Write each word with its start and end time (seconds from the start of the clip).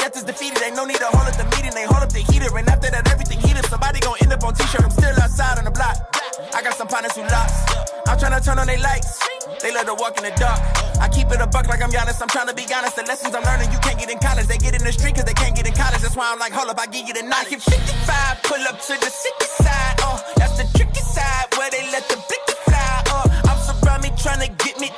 death 0.00 0.16
is 0.16 0.24
defeated. 0.24 0.58
Ain't 0.64 0.76
no 0.76 0.84
need 0.84 0.96
to 0.98 1.10
hold 1.12 1.28
up 1.28 1.36
the 1.36 1.44
meeting. 1.56 1.76
They 1.76 1.84
hold 1.84 2.02
up 2.02 2.10
the 2.10 2.24
heater. 2.24 2.48
And 2.56 2.68
after 2.68 2.90
that, 2.90 3.04
everything 3.12 3.38
heated. 3.38 3.64
Somebody 3.68 4.00
gon' 4.00 4.16
end 4.24 4.32
up 4.32 4.42
on 4.42 4.54
t-shirt. 4.54 4.82
I'm 4.82 4.90
still 4.90 5.12
outside 5.20 5.58
on 5.60 5.64
the 5.64 5.70
block. 5.70 5.96
I 6.56 6.62
got 6.64 6.74
some 6.74 6.88
partners 6.88 7.14
who 7.14 7.22
lost. 7.28 7.54
I'm 8.08 8.16
tryna 8.18 8.42
turn 8.42 8.58
on 8.58 8.66
their 8.66 8.80
lights. 8.80 9.20
They 9.62 9.72
love 9.72 9.86
to 9.86 9.94
walk 9.94 10.16
in 10.16 10.24
the 10.24 10.34
dark. 10.40 10.58
I 10.98 11.08
keep 11.08 11.28
it 11.30 11.40
a 11.40 11.46
buck 11.46 11.68
like 11.68 11.82
I'm 11.84 11.92
Giannis. 11.92 12.20
I'm 12.20 12.32
tryna 12.32 12.56
be 12.56 12.64
honest. 12.72 12.96
The 12.96 13.04
lessons 13.04 13.34
I'm 13.36 13.44
learning, 13.44 13.70
you 13.70 13.78
can't 13.84 13.98
get 14.00 14.10
in 14.10 14.18
college. 14.18 14.48
They 14.48 14.58
get 14.58 14.74
in 14.74 14.82
the 14.82 14.92
street 14.92 15.14
cause 15.14 15.28
they 15.28 15.36
can't 15.36 15.54
get 15.54 15.68
in 15.68 15.74
college. 15.76 16.00
That's 16.00 16.16
why 16.16 16.32
I'm 16.32 16.40
like, 16.40 16.52
hold 16.52 16.70
up, 16.72 16.80
I 16.80 16.86
give 16.86 17.06
you 17.06 17.14
the 17.14 17.24
hit 17.48 17.60
55, 17.60 18.42
pull 18.42 18.62
up 18.66 18.80
to 18.80 18.94
the 18.96 19.10
city 19.12 19.48
side. 19.60 19.96
Uh, 20.00 20.18
that's 20.36 20.56
the 20.56 20.66
tricky 20.76 21.04
side 21.04 21.46
where 21.60 21.70
they 21.70 21.84
let 21.92 22.08
the 22.08 22.16
blicky 22.16 22.56
fly. 22.64 23.04
Uh, 23.12 23.28
I'm 23.52 23.58
surround 23.60 24.02
me 24.02 24.10
tryna 24.16 24.48
get 24.64 24.80
me 24.80 24.88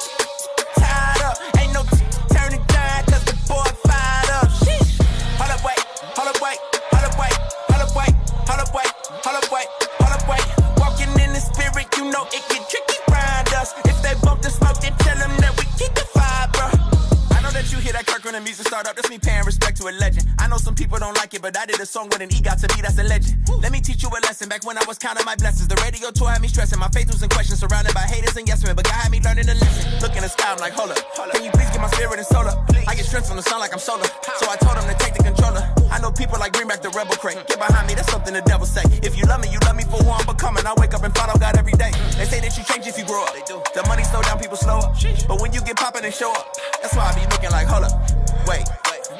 when 18.32 18.40
the 18.40 18.48
music 18.48 18.66
start 18.66 18.88
up. 18.88 18.96
That's 18.96 19.10
me 19.10 19.18
paying 19.18 19.44
respect 19.44 19.76
to 19.80 19.88
a 19.88 19.94
legend. 20.00 20.26
I 20.38 20.48
know 20.48 20.56
some 20.56 20.74
people 20.74 20.98
don't 20.98 21.16
like 21.16 21.34
it, 21.34 21.42
but 21.42 21.56
I 21.56 21.66
did 21.66 21.78
a 21.80 21.84
song 21.84 22.08
with 22.08 22.20
an 22.20 22.32
E 22.32 22.40
got 22.40 22.56
to 22.64 22.68
me, 22.74 22.80
that's 22.80 22.96
a 22.98 23.04
legend. 23.04 23.36
Let 23.60 23.72
me 23.72 23.80
teach 23.80 24.02
you 24.02 24.08
a 24.08 24.20
lesson. 24.24 24.48
Back 24.48 24.64
when 24.64 24.78
I 24.78 24.84
was 24.88 24.96
counting 24.96 25.24
my 25.24 25.36
blessings, 25.36 25.68
the 25.68 25.76
radio 25.84 26.10
tour 26.10 26.30
had 26.30 26.40
me 26.40 26.48
stressing. 26.48 26.78
My 26.78 26.88
faith 26.88 27.12
was 27.12 27.22
in 27.22 27.28
question, 27.28 27.56
surrounded 27.56 27.92
by 27.92 28.08
haters 28.08 28.36
and 28.36 28.48
yes 28.48 28.64
men. 28.64 28.74
But 28.74 28.86
God 28.86 28.96
had 29.04 29.12
me 29.12 29.20
learning 29.20 29.48
a 29.48 29.54
lesson. 29.54 30.00
Look 30.00 30.16
in 30.16 30.22
the 30.22 30.32
sky, 30.32 30.48
I'm 30.52 30.58
like, 30.58 30.72
hold 30.72 30.92
up. 30.92 30.98
Can 31.32 31.44
you 31.44 31.50
please 31.52 31.68
get 31.68 31.80
my 31.80 31.88
spirit 31.92 32.16
and 32.16 32.26
soul 32.26 32.48
up? 32.48 32.64
I 32.88 32.94
get 32.96 33.04
strength 33.04 33.28
from 33.28 33.36
the 33.36 33.44
sun 33.44 33.60
like 33.60 33.72
I'm 33.72 33.82
solar. 33.82 34.08
So 34.40 34.48
I 34.48 34.56
told 34.56 34.80
him 34.80 34.88
to 34.88 34.96
take 34.96 35.12
the 35.12 35.22
controller. 35.22 35.68
I 35.92 36.00
know 36.00 36.10
people 36.10 36.38
like 36.40 36.52
bring 36.56 36.68
back 36.68 36.80
the 36.80 36.88
rebel 36.96 37.12
Lecrae. 37.12 37.36
Get 37.46 37.60
behind 37.60 37.84
me, 37.86 37.94
that's 37.94 38.10
something 38.10 38.32
the 38.32 38.40
devil 38.48 38.64
say. 38.64 38.82
If 39.04 39.18
you 39.18 39.28
love 39.28 39.44
me, 39.44 39.52
you 39.52 39.60
love 39.68 39.76
me 39.76 39.84
for 39.84 40.00
who 40.00 40.08
I'm 40.08 40.24
becoming. 40.24 40.64
I 40.64 40.72
wake 40.80 40.94
up 40.94 41.04
and 41.04 41.12
follow 41.12 41.36
God 41.36 41.58
every 41.58 41.76
day. 41.76 41.92
They 42.16 42.24
say 42.24 42.40
that 42.40 42.56
you 42.56 42.64
change 42.64 42.88
if 42.88 42.96
you 42.96 43.04
grow 43.04 43.24
up. 43.28 43.36
They 43.36 43.44
do. 43.44 43.60
The 43.76 43.84
money 43.88 44.04
slow 44.04 44.22
down, 44.24 44.40
people 44.40 44.56
slow 44.56 44.80
up. 44.80 44.96
But 45.28 45.40
when 45.44 45.52
you 45.52 45.60
get 45.60 45.76
poppin' 45.76 46.04
and 46.04 46.14
show 46.14 46.32
up, 46.32 46.56
that's 46.80 46.96
why 46.96 47.12
I 47.12 47.14
be 47.14 47.28
looking 47.28 47.50
like, 47.50 47.68
hold 47.68 47.84
up. 47.84 48.21
Wait, 48.46 48.64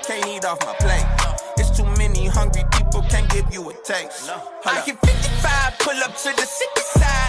can't 0.05 0.27
eat 0.27 0.45
off 0.45 0.61
my 0.67 0.75
plate. 0.75 1.07
It's 1.59 1.71
too 1.77 1.85
many 1.97 2.27
hungry 2.27 2.65
people, 2.73 3.03
can't 3.03 3.29
give 3.31 3.53
you 3.53 3.69
a 3.71 3.75
taste. 3.85 4.31
I 4.65 4.81
hit 4.81 4.99
55, 4.99 5.79
pull 5.79 6.03
up 6.03 6.17
to 6.17 6.33
the 6.37 6.47
city 6.47 6.83
side. 6.99 7.22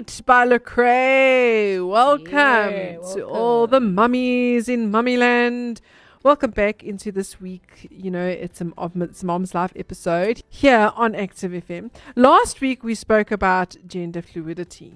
Wait 0.00 0.22
by 0.24 0.46
Lecrae. 0.46 1.86
Welcome 1.86 2.24
Yeah, 2.32 2.96
to 3.12 3.26
all 3.26 3.66
the 3.66 3.80
mummies 3.80 4.66
in 4.66 4.90
Mummyland. 4.90 5.82
Welcome 6.22 6.52
back 6.52 6.82
into 6.82 7.12
this 7.12 7.38
week. 7.38 7.86
You 7.90 8.10
know, 8.10 8.26
it's 8.26 8.62
a 8.62 8.72
of 8.78 8.96
it's 8.96 9.22
Mom's 9.22 9.54
Life 9.54 9.72
episode 9.76 10.42
here 10.48 10.90
on 10.96 11.14
Active 11.14 11.52
FM. 11.52 11.90
Last 12.16 12.62
week 12.62 12.82
we 12.82 12.94
spoke 12.94 13.30
about 13.30 13.76
gender 13.86 14.22
fluidity, 14.22 14.94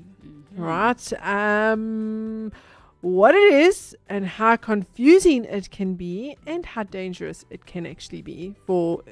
right? 0.56 1.12
Um, 1.22 2.50
what 3.02 3.34
it 3.34 3.52
is 3.52 3.94
and 4.08 4.26
how 4.26 4.56
confusing 4.56 5.44
it 5.44 5.70
can 5.70 5.96
be, 5.96 6.38
and 6.46 6.64
how 6.64 6.84
dangerous 6.84 7.44
it 7.50 7.66
can 7.66 7.84
actually 7.84 8.22
be 8.22 8.54
for 8.66 9.02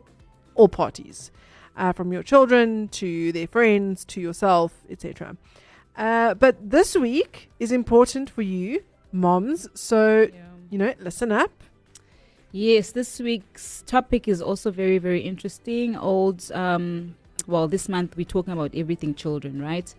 all 0.54 0.68
parties 0.68 1.30
uh, 1.76 1.92
from 1.92 2.14
your 2.14 2.22
children 2.22 2.88
to 2.88 3.30
their 3.32 3.46
friends 3.46 4.06
to 4.06 4.22
yourself, 4.22 4.72
etc. 4.88 5.36
Uh, 5.96 6.34
but 6.34 6.70
this 6.70 6.96
week 6.96 7.50
is 7.60 7.72
important 7.72 8.30
for 8.30 8.42
you, 8.42 8.82
moms. 9.12 9.68
So, 9.74 10.28
you 10.70 10.78
know, 10.78 10.94
listen 10.98 11.32
up. 11.32 11.50
Yes, 12.50 12.92
this 12.92 13.18
week's 13.18 13.82
topic 13.86 14.28
is 14.28 14.42
also 14.42 14.70
very, 14.70 14.98
very 14.98 15.20
interesting. 15.20 15.96
Old, 15.96 16.50
um, 16.52 17.14
well, 17.46 17.68
this 17.68 17.88
month 17.88 18.16
we're 18.16 18.24
talking 18.24 18.52
about 18.52 18.74
everything 18.74 19.14
children, 19.14 19.62
right? 19.62 19.94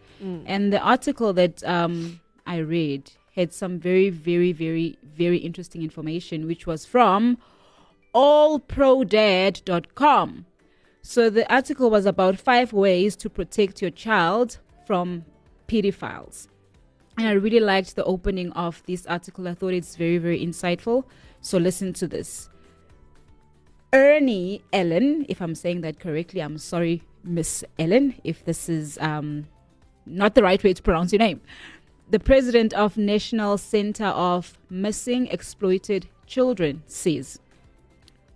And 0.46 0.72
the 0.72 0.80
article 0.80 1.34
that 1.34 1.64
um, 1.64 2.20
I 2.46 2.58
read 2.58 3.12
had 3.36 3.54
some 3.54 3.80
very, 3.80 4.10
very, 4.10 4.52
very, 4.52 4.98
very 5.04 5.38
interesting 5.38 5.82
information, 5.82 6.46
which 6.46 6.68
was 6.68 6.86
from 6.86 7.38
allprodad.com. 8.14 10.46
So 11.02 11.30
the 11.30 11.54
article 11.54 11.90
was 11.90 12.06
about 12.06 12.40
five 12.40 12.72
ways 12.72 13.18
to 13.18 13.30
protect 13.30 13.82
your 13.82 13.92
child 13.92 14.60
from 14.86 15.26
pedophiles. 15.68 16.48
And 17.18 17.28
I 17.28 17.34
really 17.34 17.60
liked 17.60 17.96
the 17.96 18.04
opening 18.04 18.52
of 18.54 18.82
this 18.86 19.06
article. 19.06 19.48
I 19.48 19.54
thought 19.54 19.74
it's 19.74 19.96
very, 19.96 20.18
very 20.18 20.44
insightful. 20.44 21.04
So 21.42 21.58
listen 21.58 21.94
to 21.94 22.08
this. 22.08 22.50
Ernie 23.92 24.64
Allen, 24.74 25.26
if 25.30 25.40
I'm 25.42 25.54
saying 25.54 25.82
that 25.82 26.00
correctly, 26.00 26.42
I'm 26.42 26.58
sorry, 26.58 27.04
Miss 27.24 27.64
Allen, 27.78 28.16
if 28.24 28.44
this 28.44 28.68
is 28.68 28.98
um, 29.00 29.48
not 30.08 30.34
the 30.34 30.42
right 30.42 30.64
way 30.64 30.74
to 30.74 30.82
pronounce 30.82 31.14
your 31.14 31.20
name. 31.20 31.42
The 32.10 32.20
president 32.20 32.74
of 32.74 32.98
National 32.98 33.58
Center 33.58 34.06
of 34.06 34.58
Missing 34.70 35.28
Exploited 35.28 36.08
Children 36.26 36.82
says, 36.88 37.40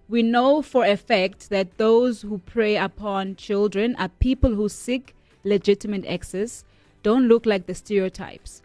we 0.09 0.23
know 0.23 0.61
for 0.61 0.85
a 0.85 0.95
fact 0.95 1.49
that 1.49 1.77
those 1.77 2.21
who 2.21 2.37
prey 2.37 2.77
upon 2.77 3.35
children 3.35 3.95
are 3.97 4.09
people 4.09 4.55
who 4.55 4.69
seek 4.69 5.15
legitimate 5.43 6.05
access, 6.05 6.63
don't 7.07 7.29
look 7.29 7.45
like 7.45 7.67
the 7.67 7.73
stereotypes. 7.73 8.61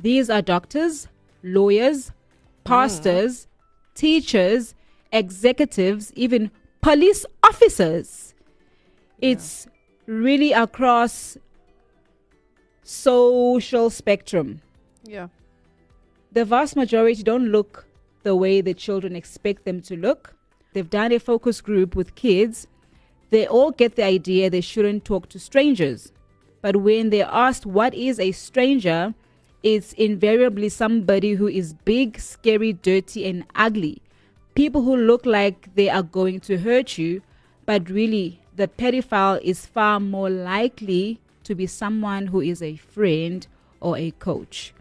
These 0.00 0.30
are 0.30 0.40
doctors, 0.40 1.08
lawyers, 1.42 2.10
pastors, 2.64 3.46
teachers, 3.94 4.74
executives, 5.12 6.10
even 6.16 6.50
police 6.80 7.26
officers. 7.42 8.32
It's 9.20 9.66
really 10.06 10.52
across 10.52 11.36
social 12.82 13.90
spectrum 13.90 14.62
Yeah. 15.04 15.28
the 16.32 16.44
vast 16.46 16.76
majority 16.76 17.22
don't 17.22 17.48
look 17.56 17.84
the 18.22 18.34
way 18.34 18.62
the 18.62 18.74
children 18.74 19.14
expect 19.14 19.64
them 19.66 19.82
to 19.82 19.96
look. 19.96 20.34
They've 20.72 20.88
done 20.88 21.12
a 21.12 21.18
focus 21.18 21.60
group 21.60 21.94
with 21.94 22.14
kids. 22.14 22.66
They 23.30 23.46
all 23.46 23.70
get 23.70 23.96
the 23.96 24.04
idea 24.04 24.48
they 24.48 24.62
shouldn't 24.62 25.04
talk 25.04 25.28
to 25.30 25.38
strangers. 25.38 26.10
But 26.62 26.76
when 26.76 27.10
they're 27.10 27.28
asked 27.30 27.66
what 27.66 27.92
is 27.92 28.18
a 28.18 28.32
stranger, 28.32 29.14
it's 29.62 29.92
invariably 29.94 30.68
somebody 30.68 31.32
who 31.34 31.48
is 31.48 31.74
big, 31.74 32.18
scary, 32.18 32.72
dirty, 32.72 33.26
and 33.26 33.44
ugly. 33.54 34.00
People 34.54 34.82
who 34.82 34.96
look 34.96 35.26
like 35.26 35.74
they 35.74 35.88
are 35.88 36.02
going 36.02 36.40
to 36.40 36.58
hurt 36.58 36.98
you, 36.98 37.22
but 37.66 37.90
really 37.90 38.40
the 38.56 38.68
pedophile 38.68 39.40
is 39.42 39.66
far 39.66 39.98
more 39.98 40.30
likely 40.30 41.20
to 41.44 41.54
be 41.54 41.66
someone 41.66 42.28
who 42.28 42.40
is 42.40 42.62
a 42.62 42.76
friend 42.76 43.46
or 43.80 43.96
a 43.98 44.12
coach. 44.12 44.72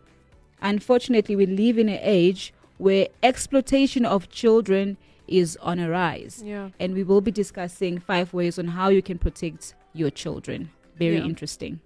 Unfortunately, 0.61 1.35
we 1.35 1.45
live 1.45 1.77
in 1.77 1.89
an 1.89 1.99
age 2.01 2.53
where 2.77 3.07
exploitation 3.23 4.05
of 4.05 4.29
children 4.29 4.97
is 5.27 5.57
on 5.61 5.79
a 5.79 5.89
rise. 5.89 6.43
Yeah. 6.45 6.69
And 6.79 6.93
we 6.93 7.03
will 7.03 7.21
be 7.21 7.31
discussing 7.31 7.99
five 7.99 8.33
ways 8.33 8.59
on 8.59 8.67
how 8.67 8.89
you 8.89 9.01
can 9.01 9.17
protect 9.17 9.73
your 9.93 10.09
children. 10.09 10.69
Very 11.09 11.17
Yeah. 11.17 11.25
interesting. 11.25 11.79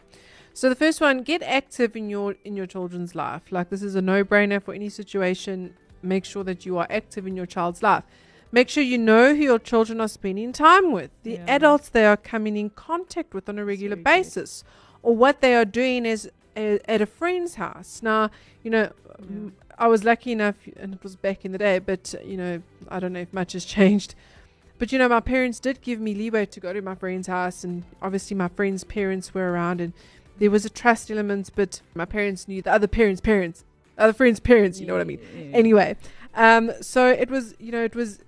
So 0.53 0.69
the 0.69 0.75
first 0.75 1.01
one, 1.01 1.21
get 1.23 1.41
active 1.43 1.95
in 1.95 2.09
your 2.09 2.35
in 2.45 2.55
your 2.55 2.65
children's 2.67 3.13
life. 3.15 3.51
Like 3.51 3.69
this 3.69 3.81
is 3.83 3.95
a 3.95 4.01
no-brainer 4.01 4.61
for 4.63 4.73
any 4.73 4.89
situation. 4.89 5.73
Make 6.01 6.23
sure 6.25 6.43
that 6.43 6.65
you 6.65 6.77
are 6.77 6.87
active 6.89 7.25
in 7.27 7.35
your 7.35 7.45
child's 7.45 7.81
life. 7.83 8.03
Make 8.51 8.69
sure 8.69 8.83
you 8.83 8.97
know 8.97 9.35
who 9.35 9.41
your 9.43 9.59
children 9.59 9.99
are 9.99 10.07
spending 10.07 10.53
time 10.53 10.91
with, 10.91 11.11
the 11.23 11.31
Yeah. 11.33 11.45
adults 11.47 11.89
they 11.89 12.05
are 12.05 12.15
coming 12.15 12.55
in 12.55 12.69
contact 12.69 13.33
with 13.33 13.49
on 13.49 13.57
a 13.59 13.65
regular 13.65 13.97
basis, 13.97 14.63
or 15.03 15.15
what 15.15 15.41
they 15.41 15.55
are 15.55 15.65
doing 15.65 16.05
is 16.05 16.29
at 16.55 17.01
a 17.01 17.05
friend's 17.05 17.55
house. 17.55 18.01
Now, 18.01 18.29
you 18.63 18.71
know, 18.71 18.91
I 19.77 19.87
was 19.87 20.05
lucky 20.05 20.31
enough, 20.31 20.55
and 20.77 20.93
it 20.93 21.03
was 21.03 21.17
back 21.17 21.43
in 21.43 21.51
the 21.51 21.57
day, 21.57 21.79
but 21.79 22.15
you 22.23 22.37
know, 22.37 22.61
I 22.87 22.99
don't 23.01 23.11
know 23.11 23.19
if 23.21 23.33
much 23.33 23.51
has 23.53 23.65
changed. 23.77 24.15
But 24.77 24.91
you 24.91 24.99
know, 24.99 25.07
my 25.07 25.21
parents 25.21 25.59
did 25.59 25.81
give 25.81 25.99
me 25.99 26.13
leeway 26.13 26.45
to 26.47 26.59
go 26.59 26.73
to 26.73 26.81
my 26.81 26.95
friend's 26.95 27.27
house, 27.27 27.63
and 27.63 27.83
obviously 28.01 28.35
my 28.35 28.49
friends' 28.49 28.83
parents 28.83 29.33
were 29.33 29.51
around, 29.51 29.79
and 29.81 29.93
there 30.37 30.51
was 30.51 30.65
a 30.65 30.69
trust 30.69 31.09
element. 31.09 31.51
But 31.55 31.81
my 31.93 32.05
parents 32.05 32.47
knew 32.47 32.61
the 32.61 32.71
other 32.71 32.87
parents' 32.87 33.21
parents, 33.21 33.63
other 33.97 34.13
friends' 34.13 34.39
parents. 34.39 34.79
You 34.79 34.87
know 34.87 34.93
what 34.93 35.01
I 35.01 35.05
mean? 35.05 35.19
Anyway, 35.53 35.95
um, 36.33 36.71
so 36.81 37.09
it 37.09 37.29
was, 37.29 37.55
you 37.59 37.71
know, 37.71 37.83
it 37.83 37.95
was 37.95 38.19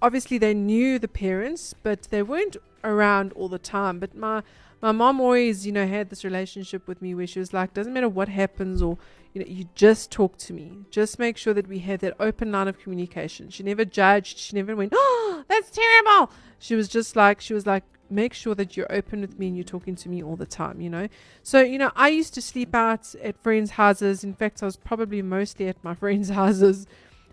obviously 0.00 0.38
they 0.38 0.54
knew 0.54 0.98
the 0.98 1.08
parents, 1.08 1.74
but 1.82 2.02
they 2.04 2.22
weren't 2.22 2.56
around 2.84 3.32
all 3.32 3.48
the 3.48 3.58
time. 3.58 3.98
But 3.98 4.14
my 4.16 4.42
my 4.80 4.92
mom 4.92 5.20
always, 5.20 5.66
you 5.66 5.72
know, 5.72 5.86
had 5.86 6.10
this 6.10 6.24
relationship 6.24 6.86
with 6.86 7.02
me 7.02 7.14
where 7.14 7.26
she 7.26 7.40
was 7.40 7.52
like, 7.52 7.74
doesn't 7.74 7.92
matter 7.92 8.08
what 8.08 8.28
happens 8.28 8.80
or 8.80 8.96
you 9.32 9.40
know, 9.40 9.46
you 9.46 9.68
just 9.74 10.10
talk 10.10 10.36
to 10.38 10.52
me. 10.52 10.84
Just 10.90 11.18
make 11.18 11.36
sure 11.36 11.54
that 11.54 11.68
we 11.68 11.80
have 11.80 12.00
that 12.00 12.14
open 12.18 12.52
line 12.52 12.68
of 12.68 12.78
communication. 12.78 13.50
She 13.50 13.62
never 13.62 13.84
judged. 13.84 14.38
She 14.38 14.56
never 14.56 14.74
went, 14.74 14.92
oh, 14.94 15.44
that's 15.48 15.70
terrible. 15.70 16.32
She 16.58 16.74
was 16.74 16.88
just 16.88 17.14
like, 17.16 17.40
she 17.40 17.54
was 17.54 17.66
like, 17.66 17.84
make 18.10 18.32
sure 18.32 18.54
that 18.54 18.76
you're 18.76 18.90
open 18.90 19.20
with 19.20 19.38
me 19.38 19.48
and 19.48 19.56
you're 19.56 19.64
talking 19.64 19.94
to 19.94 20.08
me 20.08 20.22
all 20.22 20.36
the 20.36 20.46
time, 20.46 20.80
you 20.80 20.88
know? 20.88 21.08
So, 21.42 21.60
you 21.60 21.78
know, 21.78 21.92
I 21.94 22.08
used 22.08 22.34
to 22.34 22.42
sleep 22.42 22.74
out 22.74 23.14
at 23.22 23.42
friends' 23.42 23.72
houses. 23.72 24.24
In 24.24 24.34
fact, 24.34 24.62
I 24.62 24.66
was 24.66 24.76
probably 24.76 25.20
mostly 25.22 25.68
at 25.68 25.82
my 25.84 25.94
friends' 26.02 26.30
houses 26.30 26.86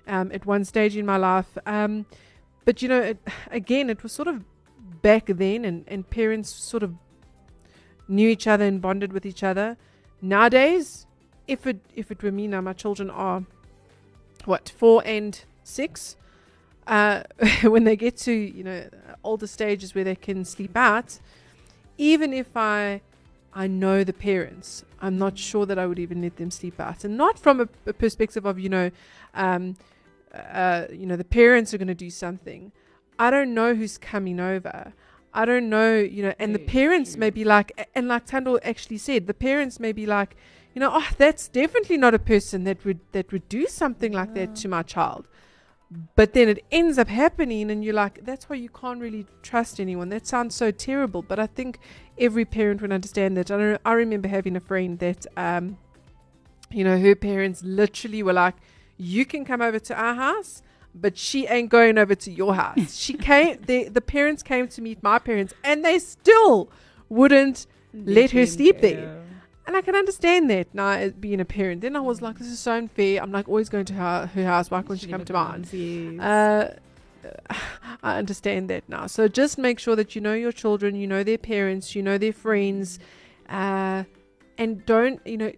um, 0.08 0.32
at 0.32 0.46
one 0.46 0.66
stage 0.66 0.98
in 0.98 1.06
my 1.06 1.18
life. 1.18 1.58
Um, 1.66 2.06
but, 2.66 2.82
you 2.82 2.90
know, 2.90 3.02
it, 3.02 3.20
again, 3.52 3.90
it 3.90 4.04
was 4.04 4.12
sort 4.12 4.28
of 4.28 4.44
back 5.02 5.28
then 5.28 5.66
and, 5.66 5.86
and 5.88 6.10
parents 6.10 6.50
sort 6.50 6.84
of 6.84 6.94
knew 8.08 8.28
each 8.28 8.48
other 8.48 8.66
and 8.66 8.82
bonded 8.82 9.14
with 9.14 9.26
each 9.26 9.44
other. 9.44 9.78
Nowadays, 10.22 11.06
if 11.48 11.68
it 11.68 11.80
if 11.96 12.12
it 12.12 12.22
were 12.24 12.32
me 12.32 12.48
now, 12.48 12.62
my 12.62 12.74
children 12.74 13.10
are 13.10 13.44
what 14.46 14.70
four 14.70 15.02
and 15.06 15.44
six. 15.64 16.16
Uh, 16.88 17.24
when 17.64 17.84
they 17.84 17.96
get 17.96 18.16
to 18.16 18.32
you 18.32 18.64
know 18.64 18.88
older 19.24 19.48
stages 19.48 19.96
where 19.96 20.04
they 20.04 20.16
can 20.16 20.46
sleep 20.46 20.76
out, 20.76 21.20
even 21.98 22.34
if 22.34 22.56
I 22.56 23.02
I 23.54 23.68
know 23.68 24.04
the 24.04 24.14
parents, 24.14 24.84
I'm 25.02 25.18
not 25.18 25.38
sure 25.38 25.66
that 25.66 25.80
I 25.80 25.86
would 25.86 26.00
even 26.00 26.22
let 26.22 26.38
them 26.38 26.52
sleep 26.52 26.80
out, 26.80 27.04
and 27.04 27.18
not 27.18 27.40
from 27.40 27.62
a, 27.62 27.68
a 27.86 27.94
perspective 27.94 28.46
of 28.46 28.60
you 28.60 28.70
know, 28.70 28.92
um, 29.34 29.76
uh, 30.34 30.86
you 30.92 31.06
know 31.06 31.16
the 31.16 31.24
parents 31.26 31.74
are 31.74 31.78
going 31.78 31.88
to 31.88 31.96
do 31.96 32.10
something. 32.10 32.72
I 33.18 33.32
don't 33.32 33.54
know 33.54 33.74
who's 33.74 33.98
coming 33.98 34.40
over. 34.40 34.94
I 35.34 35.44
don't 35.44 35.70
know, 35.70 35.98
you 35.98 36.24
know, 36.24 36.34
and 36.40 36.56
the 36.56 36.60
parents 36.60 37.18
may 37.18 37.30
be 37.30 37.44
like, 37.44 37.90
and 37.94 38.08
like 38.08 38.26
Tandor 38.26 38.58
actually 38.64 38.98
said, 38.98 39.28
the 39.28 39.34
parents 39.34 39.82
may 39.82 39.92
be 39.92 40.06
like, 40.06 40.38
you 40.76 40.82
know, 40.82 40.92
oh, 40.94 41.08
that's 41.18 41.48
definitely 41.48 41.98
not 41.98 42.14
a 42.14 42.20
person 42.20 42.66
that 42.66 42.84
would 42.84 43.00
that 43.14 43.32
would 43.32 43.48
do 43.48 43.66
something 43.66 44.12
like 44.12 44.36
that 44.36 44.56
to 44.58 44.68
my 44.68 44.84
child. 44.84 45.26
But 46.16 46.34
then 46.34 46.50
it 46.50 46.66
ends 46.70 46.98
up 46.98 47.08
happening, 47.08 47.72
and 47.72 47.84
you're 47.84 47.94
like, 47.94 48.26
that's 48.26 48.50
why 48.50 48.58
you 48.58 48.70
can't 48.70 49.00
really 49.00 49.26
trust 49.42 49.80
anyone. 49.80 50.10
That 50.10 50.28
sounds 50.28 50.54
so 50.54 50.72
terrible, 50.72 51.22
but 51.22 51.40
I 51.40 51.48
think 51.48 51.80
every 52.18 52.44
parent 52.44 52.82
would 52.82 52.92
understand 52.92 53.38
that. 53.38 53.50
I 53.50 53.58
don't. 53.58 53.82
I 53.86 53.94
remember 53.94 54.28
having 54.28 54.58
a 54.58 54.60
friend 54.60 55.00
that, 55.00 55.26
um, 55.38 55.78
you 56.70 56.84
know, 56.84 57.00
her 57.00 57.16
parents 57.16 57.64
literally 57.64 58.22
were 58.22 58.34
like, 58.34 58.56
"You 58.98 59.26
can 59.26 59.46
come 59.46 59.62
over 59.62 59.80
to 59.80 59.96
our 59.96 60.16
house." 60.16 60.62
But 60.98 61.18
she 61.18 61.46
ain't 61.48 61.70
going 61.70 61.98
over 61.98 62.16
to 62.16 62.32
your 62.32 62.56
house. 62.56 62.98
She 63.06 63.14
came. 63.14 63.62
The 63.66 63.88
the 63.88 64.02
parents 64.02 64.44
came 64.44 64.68
to 64.70 64.82
meet 64.82 65.02
my 65.02 65.20
parents, 65.20 65.54
and 65.64 65.86
they 65.86 66.00
still 66.00 66.70
wouldn't 67.08 67.66
let 67.94 68.32
her 68.32 68.46
sleep 68.46 68.82
there. 68.82 69.25
And 69.68 69.76
I 69.76 69.82
can 69.82 69.96
understand 69.96 70.50
that 70.52 70.74
now 70.74 71.10
being 71.10 71.40
a 71.40 71.46
parent. 71.46 71.82
Then 71.82 71.96
I 71.96 72.00
was 72.00 72.22
like, 72.22 72.38
this 72.38 72.48
is 72.48 72.60
so 72.60 72.74
unfair. 72.74 73.22
I'm 73.22 73.32
like 73.32 73.48
always 73.48 73.68
going 73.68 73.86
to 73.86 73.94
her, 73.94 74.28
her 74.28 74.46
house. 74.46 74.70
Why 74.70 74.84
can't 74.84 75.00
she 75.00 75.08
come 75.08 75.26
to 75.26 75.34
mine? 75.34 75.66
Uh, 76.20 76.76
I 78.04 78.18
understand 78.18 78.70
that 78.70 78.88
now. 78.88 79.08
So 79.08 79.28
just 79.28 79.58
make 79.58 79.80
sure 79.80 79.96
that 79.96 80.16
you 80.16 80.22
know 80.22 80.34
your 80.34 80.52
children, 80.52 80.96
you 80.96 81.08
know 81.08 81.24
their 81.24 81.40
parents, 81.40 81.96
you 81.96 82.04
know 82.04 82.18
their 82.18 82.34
friends, 82.34 83.00
uh, 83.50 84.04
and 84.58 84.86
don't 84.86 85.20
you 85.26 85.38
know 85.38 85.52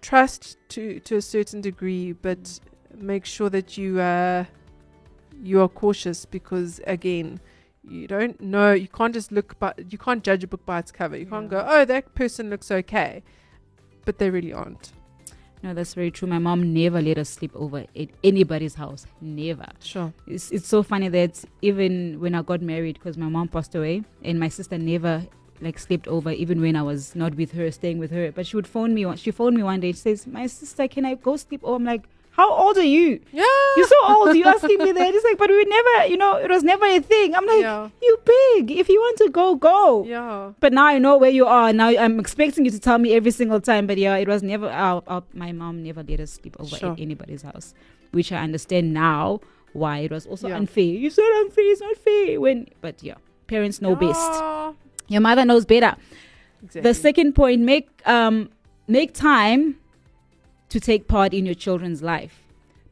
trust 0.00 0.56
to 0.70 0.98
to 1.00 1.16
a 1.16 1.22
certain 1.22 1.60
degree, 1.60 2.12
but 2.12 2.58
make 2.96 3.24
sure 3.24 3.50
that 3.50 3.78
you 3.78 4.00
uh, 4.00 4.44
you 5.42 5.60
are 5.60 5.68
cautious 5.68 6.24
because 6.24 6.80
again. 6.86 7.40
You 7.88 8.06
don't 8.06 8.40
know. 8.40 8.72
You 8.72 8.88
can't 8.88 9.14
just 9.14 9.32
look, 9.32 9.58
but 9.58 9.92
you 9.92 9.98
can't 9.98 10.22
judge 10.22 10.44
a 10.44 10.46
book 10.46 10.64
by 10.66 10.78
its 10.80 10.92
cover. 10.92 11.16
You 11.16 11.26
can't 11.26 11.48
go, 11.48 11.64
"Oh, 11.66 11.84
that 11.84 12.14
person 12.14 12.50
looks 12.50 12.70
okay," 12.70 13.22
but 14.04 14.18
they 14.18 14.30
really 14.30 14.52
aren't. 14.52 14.92
No, 15.62 15.74
that's 15.74 15.94
very 15.94 16.10
true. 16.12 16.28
My 16.28 16.38
mom 16.38 16.72
never 16.72 17.02
let 17.02 17.18
us 17.18 17.28
sleep 17.28 17.50
over 17.56 17.78
at 17.96 18.08
anybody's 18.22 18.74
house. 18.76 19.06
Never. 19.20 19.66
Sure. 19.82 20.12
It's, 20.26 20.52
it's 20.52 20.68
so 20.68 20.84
funny 20.84 21.08
that 21.08 21.44
even 21.62 22.20
when 22.20 22.36
I 22.36 22.42
got 22.42 22.60
married, 22.62 22.94
because 22.94 23.16
my 23.18 23.28
mom 23.28 23.48
passed 23.48 23.74
away, 23.74 24.04
and 24.22 24.38
my 24.38 24.48
sister 24.48 24.78
never 24.78 25.26
like 25.60 25.76
slept 25.80 26.06
over, 26.06 26.30
even 26.30 26.60
when 26.60 26.76
I 26.76 26.82
was 26.82 27.16
not 27.16 27.34
with 27.34 27.50
her, 27.52 27.68
staying 27.72 27.98
with 27.98 28.12
her. 28.12 28.30
But 28.30 28.46
she 28.46 28.54
would 28.54 28.68
phone 28.68 28.94
me. 28.94 29.04
one- 29.06 29.16
She 29.16 29.32
phoned 29.32 29.56
me 29.56 29.64
one 29.64 29.80
day. 29.80 29.90
She 29.92 29.98
says, 29.98 30.26
"My 30.26 30.46
sister, 30.46 30.86
can 30.86 31.04
I 31.04 31.14
go 31.16 31.36
sleep 31.36 31.62
over?" 31.64 31.74
I'm 31.76 31.84
like, 31.84 32.04
"How 32.38 32.48
old 32.62 32.76
are 32.78 32.90
you? 32.98 33.20
Yeah. 33.32 33.44
You're 33.76 33.86
so 33.88 34.00
old. 34.14 34.36
You're 34.36 34.48
asking 34.48 34.78
me 34.78 34.92
that?" 34.98 35.14
It's 35.14 35.24
like, 35.28 35.38
but 35.42 35.50
we 35.50 35.64
never, 35.76 36.06
you 36.12 36.16
know, 36.22 36.36
it 36.36 36.50
was 36.56 36.62
never 36.62 36.86
a 36.86 37.00
thing. 37.00 37.34
I'm 37.34 37.46
like, 37.52 37.60
yeah. 37.60 37.88
"You 38.06 38.16
big. 38.32 38.70
If 38.82 38.88
you 38.88 38.98
want 39.06 39.18
to 39.18 39.28
go, 39.40 39.46
go." 39.56 40.04
Yeah. 40.06 40.52
But 40.60 40.72
now 40.72 40.86
I 40.86 40.98
know 40.98 41.18
where 41.18 41.30
you 41.38 41.46
are. 41.46 41.72
Now 41.72 41.88
I'm 41.88 42.18
expecting 42.20 42.64
you 42.64 42.70
to 42.70 42.78
tell 42.88 42.98
me 42.98 43.12
every 43.14 43.32
single 43.40 43.60
time. 43.60 43.86
But 43.86 43.98
yeah, 43.98 44.16
it 44.16 44.28
was 44.28 44.42
never. 44.42 44.68
Our, 44.70 45.02
our, 45.06 45.22
my 45.34 45.52
mom 45.52 45.82
never 45.82 46.02
let 46.02 46.20
us 46.20 46.32
sleep 46.40 46.56
over 46.58 46.76
Sure. 46.76 46.92
at 46.92 47.00
anybody's 47.00 47.42
house, 47.42 47.74
which 48.12 48.32
I 48.32 48.38
understand 48.48 48.94
now 48.94 49.40
why 49.74 49.98
it 49.98 50.10
was 50.10 50.24
also 50.26 50.48
Yeah. 50.48 50.56
unfair. 50.56 50.84
You 51.04 51.10
said 51.10 51.28
unfair. 51.40 51.64
It's 51.72 51.80
not 51.80 51.96
fair. 51.96 52.40
When, 52.40 52.66
but 52.80 53.02
yeah, 53.02 53.18
parents 53.48 53.82
know 53.82 53.94
best. 53.96 54.32
Your 55.08 55.20
mother 55.22 55.44
knows 55.44 55.64
better. 55.64 55.96
Exactly. 56.62 56.80
The 56.82 56.94
second 56.94 57.32
point: 57.34 57.62
make 57.62 57.88
um 58.06 58.48
make 58.88 59.12
time 59.14 59.76
to 60.68 60.80
take 60.80 61.08
part 61.08 61.32
in 61.32 61.46
your 61.46 61.54
children's 61.54 62.02
life. 62.02 62.42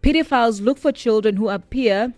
Pedophiles 0.03 0.61
look 0.61 0.79
for 0.79 0.93
children 0.93 1.37
who 1.37 1.49
appear 1.49 2.15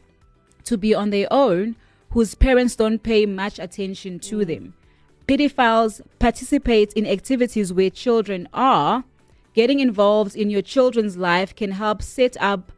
to 0.65 0.77
be 0.77 0.95
on 0.95 1.11
their 1.11 1.27
own, 1.31 1.77
whose 2.11 2.35
parents 2.35 2.77
don't 2.77 3.03
pay 3.03 3.27
much 3.27 3.59
attention 3.59 4.19
to 4.21 4.39
mm. 4.39 4.47
them. 4.47 4.75
Pedophiles 5.27 6.01
participate 6.19 6.93
in 6.95 7.07
activities 7.07 7.73
where 7.73 7.91
children 7.91 8.49
are. 8.53 9.05
Getting 9.55 9.81
involved 9.81 10.37
in 10.37 10.51
your 10.51 10.63
children's 10.63 11.17
life 11.17 11.55
can 11.55 11.73
help 11.73 12.03
set 12.03 12.37
up 12.41 12.73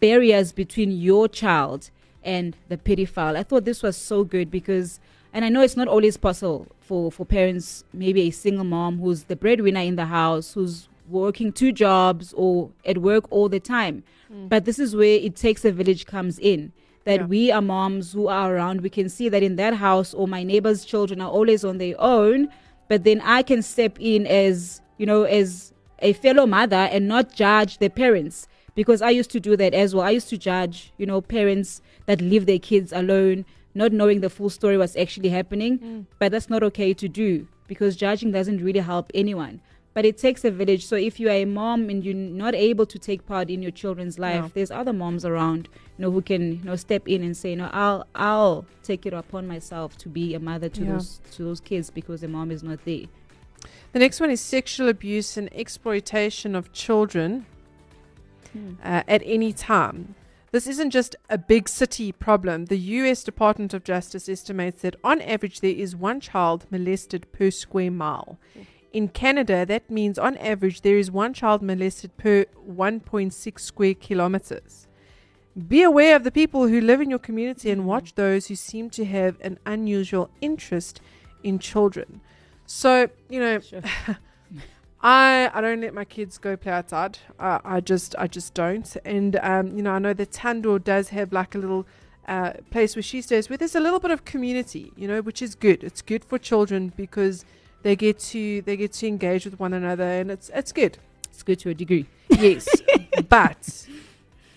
barriers 0.00 0.52
between 0.52 0.90
your 0.90 1.28
child 1.28 1.90
and 2.22 2.56
the 2.68 2.76
pedophile. 2.76 3.36
I 3.36 3.42
thought 3.42 3.64
this 3.64 3.82
was 3.82 3.96
so 3.96 4.24
good 4.24 4.50
because, 4.50 4.98
and 5.32 5.44
I 5.44 5.48
know 5.48 5.62
it's 5.62 5.76
not 5.76 5.88
always 5.88 6.16
possible 6.16 6.66
for, 6.80 7.12
for 7.12 7.24
parents, 7.24 7.84
maybe 7.92 8.22
a 8.22 8.30
single 8.30 8.64
mom 8.64 8.98
who's 8.98 9.24
the 9.24 9.36
breadwinner 9.36 9.80
in 9.80 9.96
the 9.96 10.06
house, 10.06 10.54
who's 10.54 10.88
working 11.08 11.52
two 11.52 11.72
jobs 11.72 12.32
or 12.36 12.70
at 12.84 12.98
work 12.98 13.24
all 13.30 13.48
the 13.48 13.60
time. 13.60 14.02
Mm. 14.32 14.48
But 14.48 14.64
this 14.64 14.78
is 14.78 14.94
where 14.96 15.18
it 15.18 15.36
takes 15.36 15.64
a 15.64 15.72
village 15.72 16.06
comes 16.06 16.38
in. 16.38 16.72
That 17.04 17.20
Yeah. 17.20 17.26
we 17.26 17.52
are 17.52 17.62
moms 17.62 18.12
who 18.12 18.26
are 18.26 18.54
around, 18.56 18.80
we 18.80 18.90
can 18.90 19.08
see 19.08 19.28
that 19.28 19.42
in 19.42 19.56
that 19.56 19.74
house 19.74 20.12
or 20.12 20.26
my 20.26 20.42
neighbor's 20.42 20.84
children 20.84 21.20
are 21.20 21.30
always 21.30 21.64
on 21.64 21.78
their 21.78 21.94
own. 22.00 22.48
But 22.88 23.04
then 23.04 23.20
I 23.24 23.42
can 23.42 23.62
step 23.62 23.96
in 24.00 24.26
as, 24.26 24.80
you 24.98 25.06
know, 25.06 25.22
as 25.22 25.72
a 26.00 26.12
fellow 26.14 26.46
mother 26.46 26.76
and 26.76 27.06
not 27.08 27.34
judge 27.34 27.78
the 27.78 27.88
parents 27.88 28.48
because 28.74 29.02
I 29.02 29.10
used 29.10 29.30
to 29.30 29.40
do 29.40 29.56
that 29.56 29.72
as 29.72 29.94
well. 29.94 30.04
I 30.04 30.10
used 30.10 30.28
to 30.30 30.38
judge, 30.38 30.92
you 30.98 31.06
know, 31.06 31.20
parents 31.20 31.80
that 32.06 32.20
leave 32.20 32.46
their 32.46 32.58
kids 32.58 32.92
alone, 32.92 33.44
not 33.74 33.92
knowing 33.92 34.20
the 34.20 34.30
full 34.30 34.50
story 34.50 34.76
what's 34.76 34.96
actually 34.96 35.28
happening. 35.30 35.78
Mm. 35.78 36.06
But 36.18 36.32
that's 36.32 36.50
not 36.50 36.62
okay 36.64 36.92
to 36.94 37.08
do 37.08 37.46
because 37.68 37.96
judging 37.96 38.32
doesn't 38.32 38.62
really 38.62 38.80
help 38.80 39.10
anyone. 39.14 39.60
But 39.96 40.04
it 40.04 40.18
takes 40.18 40.44
a 40.44 40.50
village. 40.50 40.84
So 40.84 40.94
if 40.94 41.18
you 41.18 41.26
are 41.28 41.40
a 41.46 41.46
mom 41.46 41.88
and 41.88 42.04
you're 42.04 42.14
not 42.44 42.54
able 42.54 42.84
to 42.84 42.98
take 42.98 43.24
part 43.24 43.48
in 43.48 43.62
your 43.62 43.70
children's 43.70 44.18
life, 44.18 44.42
Yeah. 44.44 44.48
there's 44.52 44.70
other 44.70 44.92
moms 44.92 45.24
around, 45.24 45.70
you 45.96 46.02
know, 46.02 46.10
who 46.10 46.20
can 46.20 46.42
you 46.58 46.64
know 46.64 46.76
step 46.76 47.08
in 47.08 47.22
and 47.22 47.34
say, 47.34 47.54
no, 47.54 47.70
I'll 47.72 48.04
I'll 48.14 48.66
take 48.82 49.06
it 49.06 49.14
upon 49.14 49.48
myself 49.48 49.96
to 50.02 50.10
be 50.10 50.34
a 50.34 50.38
mother 50.50 50.68
to 50.68 50.82
Yeah. 50.84 50.92
those 50.92 51.20
to 51.32 51.44
those 51.44 51.60
kids 51.60 51.88
because 51.88 52.20
the 52.20 52.28
mom 52.28 52.50
is 52.50 52.62
not 52.62 52.84
there. 52.84 53.06
The 53.94 53.98
next 53.98 54.20
one 54.20 54.30
is 54.30 54.42
sexual 54.42 54.90
abuse 54.90 55.38
and 55.38 55.48
exploitation 55.64 56.54
of 56.54 56.64
children 56.74 57.46
uh, 58.84 59.02
at 59.08 59.22
any 59.24 59.54
time. 59.54 60.14
This 60.52 60.66
isn't 60.66 60.90
just 60.90 61.16
a 61.30 61.38
big 61.38 61.70
city 61.70 62.12
problem. 62.12 62.66
The 62.66 62.82
US 63.00 63.24
Department 63.24 63.72
of 63.72 63.82
Justice 63.82 64.28
estimates 64.28 64.82
that 64.82 64.96
on 65.02 65.22
average 65.22 65.60
there 65.60 65.74
is 65.84 65.96
one 65.96 66.20
child 66.20 66.66
molested 66.70 67.22
per 67.32 67.50
square 67.50 67.90
mile. 67.90 68.38
In 68.96 69.08
Canada, 69.08 69.66
that 69.66 69.90
means 69.90 70.18
on 70.18 70.38
average 70.38 70.80
there 70.80 70.96
is 70.96 71.10
one 71.10 71.34
child 71.34 71.60
molested 71.60 72.16
per 72.16 72.46
1.6 72.66 73.60
square 73.60 73.92
kilometers. 73.92 74.86
Be 75.68 75.82
aware 75.82 76.16
of 76.16 76.24
the 76.24 76.30
people 76.30 76.68
who 76.68 76.80
live 76.80 77.02
in 77.02 77.10
your 77.10 77.18
community 77.18 77.70
and 77.70 77.84
watch 77.84 78.14
those 78.14 78.46
who 78.46 78.54
seem 78.54 78.88
to 78.88 79.04
have 79.04 79.36
an 79.42 79.58
unusual 79.66 80.30
interest 80.40 81.02
in 81.42 81.58
children. 81.58 82.22
So, 82.64 83.10
you 83.28 83.38
know, 83.38 83.60
Sure. 83.60 83.82
I 85.02 85.50
I 85.52 85.60
don't 85.60 85.82
let 85.82 85.92
my 85.92 86.06
kids 86.06 86.38
go 86.38 86.56
play 86.56 86.72
outside. 86.72 87.18
Uh, 87.38 87.58
I 87.62 87.80
just 87.82 88.16
I 88.18 88.26
just 88.26 88.54
don't. 88.54 88.96
And 89.04 89.36
um, 89.42 89.76
you 89.76 89.82
know, 89.82 89.92
I 89.92 89.98
know 89.98 90.14
that 90.14 90.30
Tandor 90.30 90.82
does 90.82 91.10
have 91.10 91.34
like 91.34 91.54
a 91.54 91.58
little 91.58 91.86
uh, 92.26 92.54
place 92.70 92.96
where 92.96 93.02
she 93.02 93.20
stays 93.20 93.50
where 93.50 93.58
there's 93.58 93.74
a 93.76 93.80
little 93.80 94.00
bit 94.00 94.10
of 94.10 94.24
community, 94.24 94.90
you 94.96 95.06
know, 95.06 95.20
which 95.20 95.42
is 95.42 95.54
good. 95.54 95.84
It's 95.84 96.00
good 96.00 96.24
for 96.24 96.38
children 96.38 96.94
because 96.96 97.44
they 97.86 97.94
get 97.94 98.18
to 98.18 98.62
they 98.62 98.76
get 98.76 98.92
to 99.00 99.06
engage 99.06 99.44
with 99.44 99.60
one 99.60 99.72
another, 99.72 100.02
and 100.20 100.28
it's 100.28 100.48
it's 100.60 100.72
good. 100.72 100.98
It's 101.30 101.44
good 101.48 101.60
to 101.60 101.68
a 101.70 101.74
degree. 101.74 102.06
Yes, 102.46 102.66
but 103.28 103.86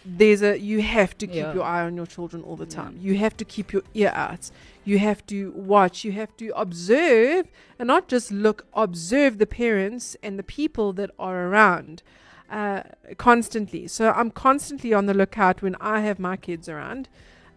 there's 0.03 0.41
a 0.41 0.57
you 0.57 0.81
have 0.81 1.15
to 1.19 1.27
keep 1.27 1.35
Yeah. 1.45 1.53
your 1.53 1.63
eye 1.75 1.83
on 1.89 1.95
your 1.95 2.07
children 2.15 2.41
all 2.47 2.55
the 2.55 2.65
Yeah. 2.69 2.81
time. 2.81 2.93
You 2.99 3.13
have 3.25 3.35
to 3.37 3.45
keep 3.45 3.71
your 3.71 3.83
ear 3.93 4.11
out. 4.15 4.49
You 4.83 4.97
have 5.09 5.21
to 5.27 5.51
watch. 5.51 5.95
You 6.05 6.11
have 6.13 6.35
to 6.37 6.47
observe 6.65 7.43
and 7.77 7.85
not 7.93 8.07
just 8.07 8.31
look. 8.31 8.65
Observe 8.73 9.37
the 9.37 9.45
parents 9.63 10.17
and 10.23 10.39
the 10.39 10.47
people 10.59 10.87
that 10.93 11.11
are 11.19 11.37
around 11.49 12.01
uh, 12.49 12.81
constantly. 13.17 13.87
So 13.87 14.03
I'm 14.19 14.31
constantly 14.31 14.91
on 14.91 15.05
the 15.05 15.13
lookout 15.13 15.61
when 15.61 15.75
I 15.79 15.99
have 16.07 16.17
my 16.17 16.35
kids 16.47 16.67
around. 16.67 17.03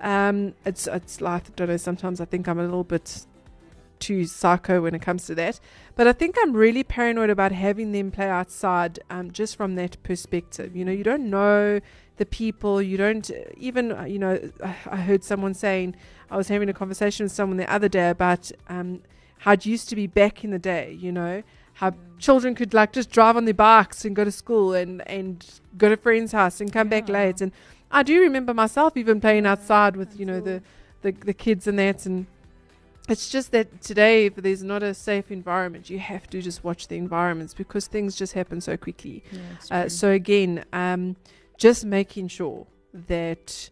Um, 0.02 0.52
it's 0.66 0.86
it's 0.86 1.22
like 1.22 1.44
I 1.48 1.52
don't 1.56 1.68
know. 1.68 1.78
Sometimes 1.78 2.20
I 2.20 2.26
think 2.26 2.46
I'm 2.48 2.58
a 2.58 2.64
little 2.70 2.84
bit 2.96 3.24
too 4.02 4.26
psycho 4.26 4.82
when 4.82 4.94
it 4.94 5.02
comes 5.02 5.24
to 5.26 5.34
that. 5.36 5.60
But 5.96 6.06
I 6.06 6.12
think 6.12 6.36
I'm 6.40 6.52
really 6.52 6.84
paranoid 6.84 7.30
about 7.30 7.52
having 7.52 7.92
them 7.92 8.10
play 8.10 8.28
outside 8.28 8.98
um, 9.08 9.30
just 9.30 9.56
from 9.56 9.76
that 9.76 10.02
perspective. 10.02 10.76
You 10.76 10.84
know, 10.84 10.92
you 10.92 11.04
don't 11.04 11.30
know 11.30 11.80
the 12.16 12.26
people, 12.26 12.82
you 12.82 12.96
don't 12.96 13.30
uh, 13.30 13.34
even, 13.56 13.92
uh, 13.92 14.04
you 14.04 14.18
know, 14.18 14.38
I 14.62 14.96
heard 14.96 15.24
someone 15.24 15.54
saying, 15.54 15.96
I 16.30 16.36
was 16.36 16.48
having 16.48 16.68
a 16.68 16.74
conversation 16.74 17.24
with 17.24 17.32
someone 17.32 17.56
the 17.56 17.72
other 17.72 17.88
day 17.88 18.10
about 18.10 18.52
um, 18.68 19.02
how 19.38 19.52
it 19.52 19.64
used 19.66 19.88
to 19.88 19.96
be 19.96 20.06
back 20.06 20.44
in 20.44 20.50
the 20.50 20.58
day, 20.58 20.96
you 21.00 21.10
know, 21.10 21.42
how 21.74 21.94
children 22.18 22.54
could 22.54 22.74
like 22.74 22.92
just 22.92 23.10
drive 23.10 23.36
on 23.36 23.44
their 23.44 23.54
bikes 23.54 24.04
and 24.04 24.14
go 24.14 24.24
to 24.24 24.30
school 24.32 24.74
and, 24.74 25.06
and 25.08 25.60
go 25.78 25.88
to 25.88 25.96
friend's 25.96 26.32
house 26.32 26.60
and 26.60 26.72
come 26.72 26.88
back 26.88 27.08
late. 27.08 27.40
And 27.40 27.50
I 27.90 28.02
do 28.02 28.20
remember 28.20 28.52
myself 28.54 28.96
even 28.96 29.20
playing 29.20 29.46
outside 29.46 29.96
with, 29.96 30.18
you 30.20 30.26
know, 30.26 30.40
the, 30.40 30.62
the, 31.00 31.12
the 31.12 31.34
kids 31.34 31.66
and 31.66 31.78
that. 31.78 32.06
And 32.06 32.26
it's 33.08 33.28
just 33.28 33.50
that 33.50 33.80
today, 33.82 34.26
if 34.26 34.36
there's 34.36 34.62
not 34.62 34.82
a 34.82 34.94
safe 34.94 35.30
environment, 35.30 35.90
you 35.90 35.98
have 35.98 36.28
to 36.30 36.40
just 36.40 36.62
watch 36.62 36.88
the 36.88 36.96
environments 36.96 37.52
because 37.52 37.86
things 37.88 38.14
just 38.14 38.32
happen 38.34 38.60
so 38.60 38.76
quickly. 38.76 39.24
Uh, 39.70 39.88
so 39.88 40.10
again, 40.10 40.64
um, 40.72 41.16
just 41.56 41.84
making 41.84 42.28
sure 42.28 42.66
that 42.94 43.70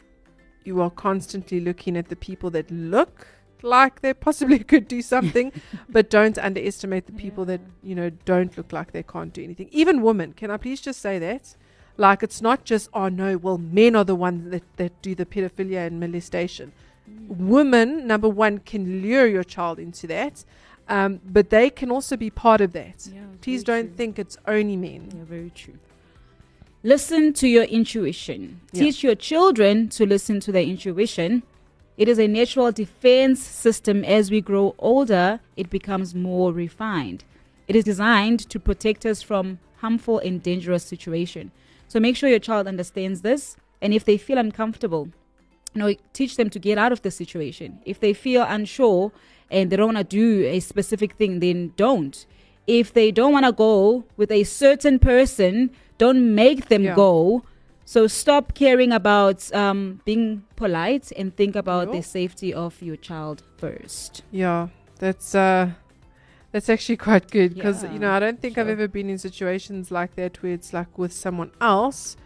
you 0.64 0.80
are 0.80 0.90
constantly 0.90 1.60
looking 1.60 1.96
at 1.96 2.08
the 2.08 2.16
people 2.16 2.50
that 2.50 2.70
look 2.70 3.26
like 3.62 4.00
they 4.00 4.14
possibly 4.14 4.58
could 4.70 4.88
do 4.88 5.02
something, 5.02 5.52
but 5.88 6.10
don't 6.10 6.38
underestimate 6.38 7.06
the 7.06 7.12
people 7.12 7.44
that 7.44 7.60
you 7.82 7.94
know 7.94 8.10
don't 8.24 8.56
look 8.56 8.72
like 8.72 8.92
they 8.92 9.02
can't 9.02 9.32
do 9.32 9.42
anything. 9.42 9.68
Even 9.70 10.02
women, 10.02 10.32
can 10.32 10.50
I 10.50 10.56
please 10.56 10.80
just 10.80 11.00
say 11.00 11.18
that? 11.18 11.56
Like 11.96 12.22
it's 12.22 12.40
not 12.40 12.64
just 12.64 12.88
oh 12.94 13.08
no, 13.08 13.36
well 13.36 13.58
men 13.58 13.94
are 13.94 14.04
the 14.04 14.14
ones 14.14 14.50
that 14.50 14.64
that 14.76 15.00
do 15.02 15.14
the 15.14 15.26
pedophilia 15.26 15.86
and 15.86 16.00
molestation. 16.00 16.72
Women, 17.28 18.06
number 18.06 18.28
one, 18.28 18.58
can 18.58 19.02
lure 19.02 19.26
your 19.26 19.44
child 19.44 19.78
into 19.78 20.06
that, 20.08 20.44
um, 20.88 21.20
but 21.24 21.50
they 21.50 21.70
can 21.70 21.90
also 21.90 22.16
be 22.16 22.30
part 22.30 22.60
of 22.60 22.72
that. 22.72 23.08
Please 23.40 23.62
don't 23.62 23.96
think 23.96 24.18
it's 24.18 24.36
only 24.46 24.76
men. 24.76 25.12
Yeah, 25.16 25.24
very 25.24 25.50
true. 25.50 25.78
Listen 26.82 27.32
to 27.34 27.46
your 27.46 27.64
intuition. 27.64 28.60
Yeah. 28.72 28.82
Teach 28.84 29.02
your 29.02 29.14
children 29.14 29.88
to 29.90 30.06
listen 30.06 30.40
to 30.40 30.52
their 30.52 30.62
intuition. 30.62 31.42
It 31.96 32.08
is 32.08 32.18
a 32.18 32.26
natural 32.26 32.72
defense 32.72 33.40
system. 33.40 34.04
As 34.04 34.30
we 34.30 34.40
grow 34.40 34.74
older, 34.78 35.40
it 35.56 35.68
becomes 35.68 36.14
more 36.14 36.52
refined. 36.52 37.24
It 37.68 37.76
is 37.76 37.84
designed 37.84 38.48
to 38.48 38.58
protect 38.58 39.04
us 39.04 39.22
from 39.22 39.58
harmful 39.76 40.18
and 40.18 40.42
dangerous 40.42 40.82
situation. 40.82 41.52
So 41.86 42.00
make 42.00 42.16
sure 42.16 42.30
your 42.30 42.38
child 42.38 42.66
understands 42.66 43.20
this. 43.20 43.56
And 43.82 43.92
if 43.92 44.04
they 44.04 44.16
feel 44.16 44.38
uncomfortable, 44.38 45.10
know, 45.74 45.94
teach 46.12 46.36
them 46.36 46.50
to 46.50 46.58
get 46.58 46.78
out 46.78 46.92
of 46.92 47.02
the 47.02 47.10
situation. 47.10 47.80
If 47.84 48.00
they 48.00 48.12
feel 48.12 48.42
unsure 48.42 49.12
and 49.50 49.70
they 49.70 49.76
don't 49.76 49.94
want 49.94 49.98
to 49.98 50.04
do 50.04 50.44
a 50.46 50.60
specific 50.60 51.14
thing, 51.14 51.40
then 51.40 51.72
don't. 51.76 52.26
If 52.66 52.92
they 52.92 53.10
don't 53.10 53.32
want 53.32 53.46
to 53.46 53.52
go 53.52 54.04
with 54.16 54.30
a 54.30 54.44
certain 54.44 54.98
person, 54.98 55.70
don't 55.98 56.34
make 56.34 56.68
them 56.68 56.84
Yeah. 56.84 56.94
go. 56.94 57.42
So 57.84 58.06
stop 58.06 58.54
caring 58.54 58.92
about 58.92 59.52
um, 59.52 60.00
being 60.04 60.44
polite 60.54 61.10
and 61.16 61.34
think 61.36 61.56
about 61.56 61.88
Yup. 61.88 61.92
the 61.96 62.02
safety 62.02 62.54
of 62.54 62.80
your 62.80 62.94
child 62.96 63.42
first. 63.58 64.22
Yeah, 64.30 64.68
that's 65.00 65.34
uh, 65.34 65.70
that's 66.52 66.68
actually 66.68 66.96
quite 67.08 67.30
good 67.32 67.54
because 67.54 67.82
Yeah, 67.82 67.92
you 67.92 67.98
know 67.98 68.12
I 68.12 68.20
don't 68.20 68.40
think 68.40 68.58
I've 68.58 68.68
ever 68.68 68.86
been 68.86 69.10
in 69.10 69.18
situations 69.18 69.90
like 69.90 70.14
that 70.14 70.40
where 70.42 70.52
it's 70.52 70.72
like 70.72 70.96
with 70.98 71.12
someone 71.12 71.50
else, 71.60 72.16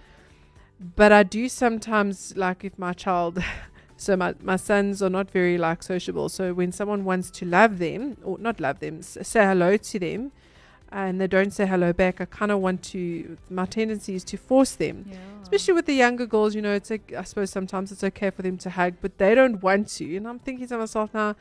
but 0.81 1.13
I 1.13 1.23
do 1.23 1.49
sometimes 1.49 2.37
like 2.37 2.65
if 2.65 2.79
my 2.79 2.93
child. 2.93 3.43
So 3.97 4.17
my, 4.17 4.35
my 4.43 4.57
sons 4.57 5.05
are 5.05 5.09
not 5.09 5.31
very 5.31 5.57
like 5.57 5.85
sociable. 5.85 6.29
So 6.29 6.53
when 6.53 6.73
someone 6.73 7.05
wants 7.05 7.31
to 7.31 7.47
love 7.47 7.79
them 7.79 8.17
or 8.25 8.37
not 8.39 8.59
love 8.59 8.81
them, 8.81 9.03
say 9.03 9.45
hello 9.45 9.77
to 9.77 9.99
them, 10.01 10.33
and 10.91 11.21
they 11.21 11.29
don't 11.29 11.53
say 11.53 11.65
hello 11.65 11.93
back, 11.93 12.21
I 12.21 12.25
kind 12.25 12.51
of 12.51 12.59
want 12.59 12.83
to. 12.91 13.39
My 13.49 13.67
tendency 13.67 14.17
is 14.17 14.25
to 14.25 14.37
force 14.37 14.73
them 14.73 15.09
especially 15.45 15.75
with 15.75 15.87
the 15.87 15.95
younger 15.95 16.27
girls, 16.27 16.55
you 16.55 16.63
know, 16.63 16.73
it's 16.73 16.91
like 16.91 17.13
I 17.17 17.23
suppose 17.23 17.51
sometimes 17.51 17.93
it's 17.93 18.03
okay 18.03 18.31
for 18.31 18.43
them 18.43 18.57
to 18.59 18.71
hug, 18.71 18.95
but 19.01 19.19
they 19.19 19.35
don't 19.35 19.63
want 19.63 19.89
to. 19.99 20.17
And 20.17 20.27
I'm 20.27 20.39
thinking 20.39 20.67
to 20.69 20.79
myself 20.79 21.13
now, 21.13 21.37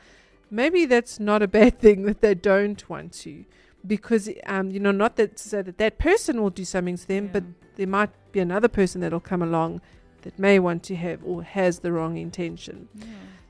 maybe 0.50 0.84
that's 0.84 1.18
not 1.18 1.42
a 1.42 1.48
bad 1.48 1.78
thing 1.84 2.02
that 2.02 2.20
they 2.20 2.34
don't 2.34 2.88
want 2.88 3.12
to, 3.24 3.44
because 3.86 4.28
um, 4.46 4.70
you 4.70 4.78
know, 4.78 4.92
not 4.92 5.16
that 5.16 5.36
to 5.38 5.48
say 5.48 5.62
that 5.62 5.78
that 5.78 5.98
person 5.98 6.42
will 6.42 6.50
do 6.50 6.64
something 6.64 6.96
to 6.96 7.08
them, 7.08 7.30
but 7.32 7.44
there 7.76 7.86
might 7.86 8.10
be 8.32 8.40
another 8.40 8.68
person 8.68 9.00
that'll 9.00 9.20
come 9.20 9.42
along 9.42 9.80
that 10.22 10.38
may 10.38 10.58
want 10.58 10.82
to 10.84 10.96
have 10.96 11.22
or 11.24 11.42
has 11.42 11.80
the 11.80 11.92
wrong 11.92 12.16
intention. 12.16 12.88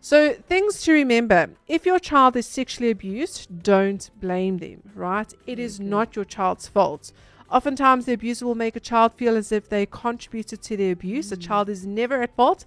So, 0.00 0.32
things 0.32 0.82
to 0.82 0.92
remember 0.92 1.50
if 1.66 1.86
your 1.86 1.98
child 1.98 2.36
is 2.36 2.46
sexually 2.46 2.90
abused, 2.90 3.62
don't 3.62 4.10
blame 4.20 4.58
them, 4.58 4.82
right? 4.94 5.32
It 5.46 5.58
is 5.58 5.80
Okay. 5.80 5.88
not 5.88 6.14
your 6.16 6.26
child's 6.26 6.68
fault. 6.68 7.12
Oftentimes, 7.50 8.04
the 8.06 8.12
abuser 8.14 8.44
will 8.46 8.54
make 8.54 8.76
a 8.76 8.80
child 8.80 9.14
feel 9.14 9.36
as 9.36 9.52
if 9.52 9.68
they 9.68 9.86
contributed 9.86 10.60
to 10.62 10.76
the 10.76 10.90
abuse. 10.90 11.30
The 11.30 11.36
Mm. 11.36 11.42
child 11.46 11.68
is 11.68 11.86
never 11.86 12.20
at 12.22 12.34
fault. 12.34 12.66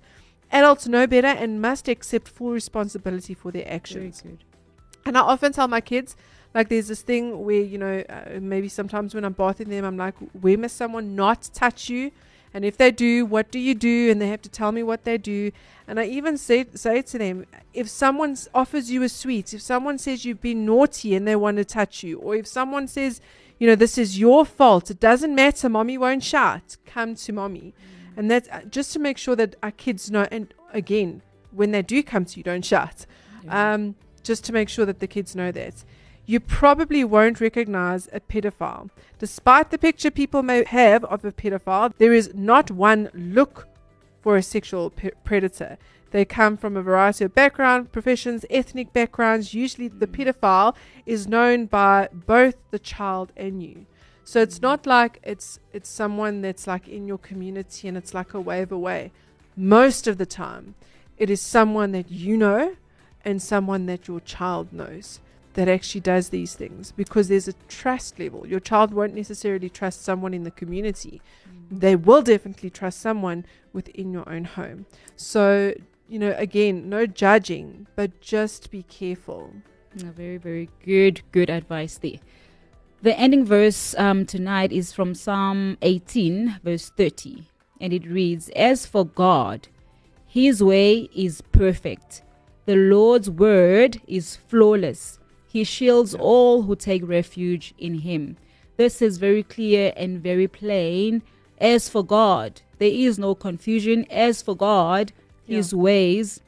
Adults 0.51 0.87
know 0.87 1.05
better 1.05 1.27
and 1.27 1.61
must 1.61 1.87
accept 1.89 2.29
full 2.29 2.51
responsibility 2.51 3.33
for 3.33 3.51
their 3.51 3.63
Very 3.65 3.75
actions. 3.75 4.21
good. 4.21 4.43
And 5.05 5.17
I 5.17 5.21
often 5.21 5.51
tell 5.51 5.67
my 5.67 5.81
kids, 5.81 6.15
like, 6.57 6.69
there's 6.69 6.87
this 6.87 7.03
thing 7.03 7.45
where, 7.45 7.61
you 7.61 7.77
know, 7.77 8.03
uh, 8.09 8.39
maybe 8.41 8.67
sometimes 8.67 9.13
when 9.13 9.23
I'm 9.23 9.33
bathing 9.33 9.69
them, 9.69 9.85
I'm 9.85 9.95
like, 9.95 10.15
where 10.41 10.57
must 10.57 10.75
someone 10.75 11.15
not 11.15 11.51
touch 11.53 11.87
you? 11.87 12.09
And 12.51 12.65
if 12.65 12.77
they 12.77 12.89
do, 12.89 13.27
what 13.27 13.51
do 13.51 13.59
you 13.59 13.75
do? 13.75 14.09
And 14.09 14.19
they 14.19 14.29
have 14.29 14.41
to 14.41 14.49
tell 14.49 14.71
me 14.71 14.81
what 14.81 15.03
they 15.03 15.19
do. 15.19 15.51
And 15.87 15.99
I 15.99 16.05
even 16.05 16.35
say, 16.35 16.65
say 16.73 17.03
to 17.03 17.17
them, 17.19 17.45
if 17.75 17.87
someone 17.87 18.35
offers 18.55 18.89
you 18.89 19.03
a 19.03 19.09
sweet, 19.09 19.53
if 19.53 19.61
someone 19.61 19.99
says 19.99 20.25
you've 20.25 20.41
been 20.41 20.65
naughty 20.65 21.13
and 21.13 21.27
they 21.27 21.35
want 21.35 21.57
to 21.57 21.63
touch 21.65 22.01
you, 22.01 22.17
or 22.17 22.35
if 22.35 22.47
someone 22.47 22.87
says, 22.87 23.21
you 23.59 23.67
know, 23.67 23.75
this 23.75 23.95
is 23.99 24.17
your 24.17 24.43
fault, 24.43 24.89
it 24.89 24.99
doesn't 24.99 25.35
matter, 25.35 25.69
mommy 25.69 25.95
won't 25.95 26.23
shout, 26.23 26.77
come 26.87 27.13
to 27.13 27.33
mommy. 27.33 27.75
And 28.15 28.31
that's 28.31 28.49
uh, 28.49 28.61
just 28.67 28.93
to 28.93 28.99
make 28.99 29.19
sure 29.19 29.35
that 29.35 29.55
our 29.61 29.69
kids 29.69 30.09
know. 30.09 30.25
And 30.31 30.51
again, 30.73 31.21
when 31.51 31.69
they 31.69 31.83
do 31.83 32.01
come 32.01 32.25
to 32.25 32.37
you, 32.37 32.43
don't 32.43 32.65
shout 32.65 33.05
um, 33.47 33.93
just 34.23 34.43
to 34.45 34.53
make 34.53 34.69
sure 34.69 34.87
that 34.87 34.97
the 34.97 35.07
kids 35.07 35.35
know 35.35 35.51
that. 35.51 35.83
You 36.29 36.41
probably 36.41 37.05
won't 37.05 37.39
recognize 37.39 38.09
a 38.11 38.19
pedophile. 38.19 38.89
Despite 39.17 39.71
the 39.71 39.77
picture 39.77 40.11
people 40.11 40.43
may 40.43 40.65
have 40.65 41.05
of 41.05 41.23
a 41.23 41.31
pedophile, 41.31 41.93
there 41.97 42.11
is 42.11 42.31
not 42.35 42.69
one 42.69 43.09
look 43.13 43.69
for 44.21 44.35
a 44.35 44.43
sexual 44.43 44.89
pe- 44.89 45.11
predator. 45.23 45.77
They 46.11 46.25
come 46.25 46.57
from 46.57 46.75
a 46.75 46.81
variety 46.81 47.23
of 47.23 47.33
background, 47.33 47.93
professions, 47.93 48.45
ethnic 48.49 48.91
backgrounds. 48.91 49.53
Usually, 49.53 49.87
the 49.87 50.05
hmm. 50.05 50.15
pedophile 50.15 50.75
is 51.05 51.29
known 51.29 51.65
by 51.65 52.09
both 52.11 52.55
the 52.71 52.79
child 52.79 53.31
and 53.37 53.63
you. 53.63 53.85
So 54.25 54.41
it's 54.41 54.61
not 54.61 54.83
hmm. 54.83 54.89
like 54.89 55.19
it's 55.23 55.61
it's 55.71 55.89
someone 55.89 56.41
that's 56.41 56.67
like 56.67 56.89
in 56.89 57.07
your 57.07 57.19
community 57.19 57.87
and 57.87 57.95
it's 57.95 58.13
like 58.13 58.33
a 58.33 58.41
wave 58.41 58.73
away. 58.73 59.13
Most 59.55 60.07
of 60.07 60.17
the 60.17 60.25
time, 60.25 60.75
it 61.17 61.29
is 61.29 61.41
someone 61.41 61.93
that 61.93 62.11
you 62.11 62.35
know 62.35 62.75
and 63.23 63.41
someone 63.41 63.85
that 63.85 64.09
your 64.09 64.19
child 64.19 64.73
knows 64.73 65.21
that 65.57 65.67
actually 65.67 66.01
does 66.01 66.29
these 66.29 66.53
things 66.53 66.91
because 66.91 67.29
there's 67.29 67.47
a 67.47 67.53
trust 67.67 68.19
level. 68.19 68.45
Your 68.45 68.59
child 68.59 68.93
won't 68.93 69.15
necessarily 69.15 69.69
trust 69.69 70.03
someone 70.03 70.31
in 70.31 70.43
the 70.43 70.51
community. 70.51 71.19
They 71.71 71.95
will 71.95 72.21
definitely 72.21 72.69
trust 72.69 73.01
someone 73.01 73.43
within 73.73 74.13
your 74.13 74.29
own 74.29 74.43
home. 74.43 74.85
So, 75.15 75.73
you 76.07 76.19
know, 76.19 76.35
again, 76.37 76.89
no 76.89 77.07
judging, 77.07 77.87
but 77.95 78.21
just 78.21 78.69
be 78.69 78.83
careful. 78.83 79.51
No, 79.95 80.11
very, 80.11 80.37
very 80.37 80.69
good, 80.85 81.23
good 81.31 81.49
advice 81.49 81.97
there. 81.97 82.19
The 83.01 83.17
ending 83.17 83.43
verse 83.43 83.95
um, 83.97 84.27
tonight 84.27 84.71
is 84.71 84.93
from 84.93 85.15
Psalm 85.15 85.79
18, 85.81 86.59
verse 86.63 86.91
30, 86.91 87.47
and 87.81 87.93
it 87.93 88.05
reads 88.05 88.49
As 88.49 88.85
for 88.85 89.07
God, 89.07 89.69
his 90.27 90.61
way 90.61 91.09
is 91.15 91.41
perfect, 91.51 92.21
the 92.67 92.75
Lord's 92.75 93.27
word 93.27 93.99
is 94.05 94.35
flawless. 94.35 95.17
He 95.47 95.63
shields 95.63 96.13
Yeah. 96.13 96.21
all 96.21 96.63
who 96.63 96.75
take 96.75 97.07
refuge 97.07 97.73
in 97.77 97.99
him. 97.99 98.37
This 98.75 99.01
is 99.01 99.17
very 99.17 99.43
clear 99.43 99.93
and 99.95 100.21
very 100.21 100.47
plain. 100.47 101.23
As 101.59 101.89
for 101.89 102.03
God, 102.03 102.61
there 102.77 102.91
is 102.91 103.17
no 103.17 103.33
confusion. 103.33 104.05
As 104.11 104.41
for 104.41 104.55
God, 104.55 105.11
his 105.45 105.73
ways 105.73 106.41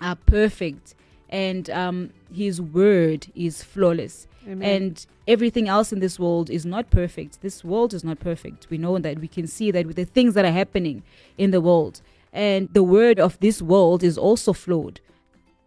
are 0.00 0.16
perfect 0.16 0.94
and 1.30 1.70
um, 1.70 2.10
his 2.32 2.60
word 2.60 3.26
is 3.34 3.62
flawless. 3.62 4.26
Amen. 4.46 4.62
And 4.82 5.06
everything 5.26 5.68
else 5.68 5.90
in 5.92 6.00
this 6.00 6.18
world 6.18 6.50
is 6.50 6.66
not 6.66 6.90
perfect. 6.90 7.40
This 7.40 7.64
world 7.64 7.94
is 7.94 8.04
not 8.04 8.20
perfect. 8.20 8.66
We 8.68 8.76
know 8.76 8.98
that 8.98 9.18
we 9.20 9.28
can 9.28 9.46
see 9.46 9.70
that 9.70 9.86
with 9.86 9.96
the 9.96 10.04
things 10.04 10.34
that 10.34 10.44
are 10.44 10.52
happening 10.52 11.02
in 11.38 11.50
the 11.50 11.62
world. 11.62 12.02
And 12.32 12.68
the 12.74 12.82
word 12.82 13.18
of 13.18 13.38
this 13.40 13.62
world 13.62 14.02
is 14.02 14.18
also 14.18 14.52
flawed. 14.52 15.00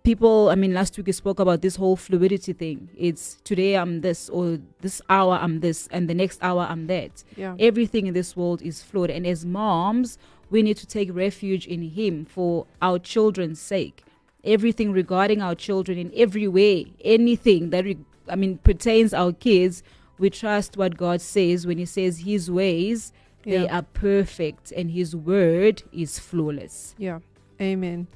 People, 0.08 0.50
I 0.50 0.56
mean, 0.56 0.74
last 0.74 0.96
week 0.96 1.08
we 1.08 1.12
spoke 1.12 1.38
about 1.38 1.62
this 1.62 1.76
whole 1.76 1.98
fluidity 1.98 2.54
thing. 2.54 2.88
It's 2.96 3.42
today 3.44 3.76
I'm 3.76 4.00
this, 4.00 4.30
or 4.30 4.58
this 4.80 5.02
hour 5.10 5.34
I'm 5.34 5.60
this, 5.60 5.90
and 5.92 6.10
the 6.10 6.14
next 6.14 6.42
hour 6.42 6.62
I'm 6.62 6.88
that. 6.88 7.26
yeah. 7.36 7.58
Everything 7.60 8.08
in 8.08 8.14
this 8.14 8.34
world 8.34 8.62
is 8.62 8.82
fluid 8.82 9.12
And 9.12 9.28
as 9.28 9.44
moms, 9.44 10.18
we 10.50 10.62
need 10.62 10.78
to 10.78 10.88
take 10.88 11.14
refuge 11.14 11.68
in 11.68 11.82
Him 11.82 12.24
for 12.24 12.68
our 12.82 13.00
children's 13.00 13.60
sake. 13.60 14.06
Everything 14.46 14.94
regarding 14.94 15.42
our 15.42 15.56
children 15.56 15.98
in 15.98 16.14
every 16.16 16.48
way, 16.48 16.94
anything 17.04 17.72
that, 17.72 17.84
re- 17.84 17.98
I 18.30 18.38
mean, 18.38 18.60
pertains 18.60 19.14
our 19.14 19.34
kids, 19.34 19.84
we 20.20 20.30
trust 20.30 20.78
what 20.78 20.96
God 20.96 21.20
says 21.20 21.68
when 21.68 21.80
He 21.80 21.86
says 21.86 22.20
His 22.20 22.50
ways, 22.50 23.12
they 23.44 23.68
are 23.68 23.82
perfect 23.82 24.72
and 24.72 24.90
His 24.90 25.18
word 25.18 25.84
is 25.92 26.18
flawless. 26.18 26.96
Yeah. 26.98 27.20
Amen. 27.60 28.08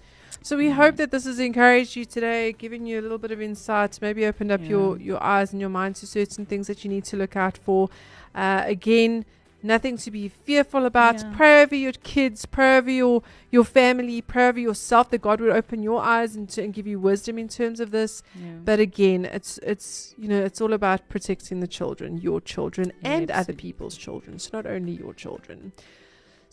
So 0.43 0.57
we 0.57 0.71
hope 0.71 0.95
that 0.97 1.11
this 1.11 1.25
has 1.25 1.39
encouraged 1.39 1.95
you 1.95 2.03
today, 2.03 2.51
given 2.53 2.85
you 2.87 2.99
a 2.99 3.03
little 3.03 3.19
bit 3.19 3.31
of 3.31 3.41
insight, 3.41 3.99
maybe 4.01 4.25
opened 4.25 4.51
up 4.51 4.61
Yeah. 4.61 4.69
your, 4.69 4.97
your 4.99 5.23
eyes 5.23 5.51
and 5.51 5.61
your 5.61 5.69
mind 5.69 5.95
to 5.97 6.07
certain 6.07 6.45
things 6.45 6.65
that 6.67 6.83
you 6.83 6.89
need 6.89 7.05
to 7.05 7.17
look 7.17 7.35
out 7.35 7.57
for. 7.57 7.89
Uh, 8.33 8.63
again, 8.65 9.23
nothing 9.61 9.97
to 9.97 10.09
be 10.09 10.27
fearful 10.27 10.85
about. 10.87 11.19
Yeah. 11.21 11.33
Pray 11.35 11.61
over 11.61 11.75
your 11.75 11.91
kids, 11.91 12.47
pray 12.47 12.77
over 12.77 12.89
your, 12.89 13.21
your 13.51 13.63
family, 13.63 14.19
pray 14.19 14.47
over 14.47 14.59
yourself 14.59 15.11
that 15.11 15.21
God 15.21 15.39
would 15.41 15.51
open 15.51 15.83
your 15.83 16.01
eyes 16.01 16.35
and, 16.35 16.49
to, 16.49 16.63
and 16.63 16.73
give 16.73 16.87
you 16.87 16.99
wisdom 16.99 17.37
in 17.37 17.47
terms 17.47 17.79
of 17.79 17.91
this. 17.91 18.23
But 18.65 18.79
again, 18.79 19.25
it's 19.25 19.59
it's 19.59 20.15
you 20.17 20.27
know 20.27 20.41
it's 20.43 20.59
all 20.59 20.73
about 20.73 21.07
protecting 21.07 21.59
the 21.59 21.67
children, 21.67 22.17
your 22.17 22.41
children, 22.41 22.91
and 23.03 23.29
other 23.29 23.53
people's 23.53 23.95
children. 23.95 24.39
So 24.39 24.49
not 24.53 24.65
only 24.65 24.93
your 24.93 25.13
children. 25.13 25.73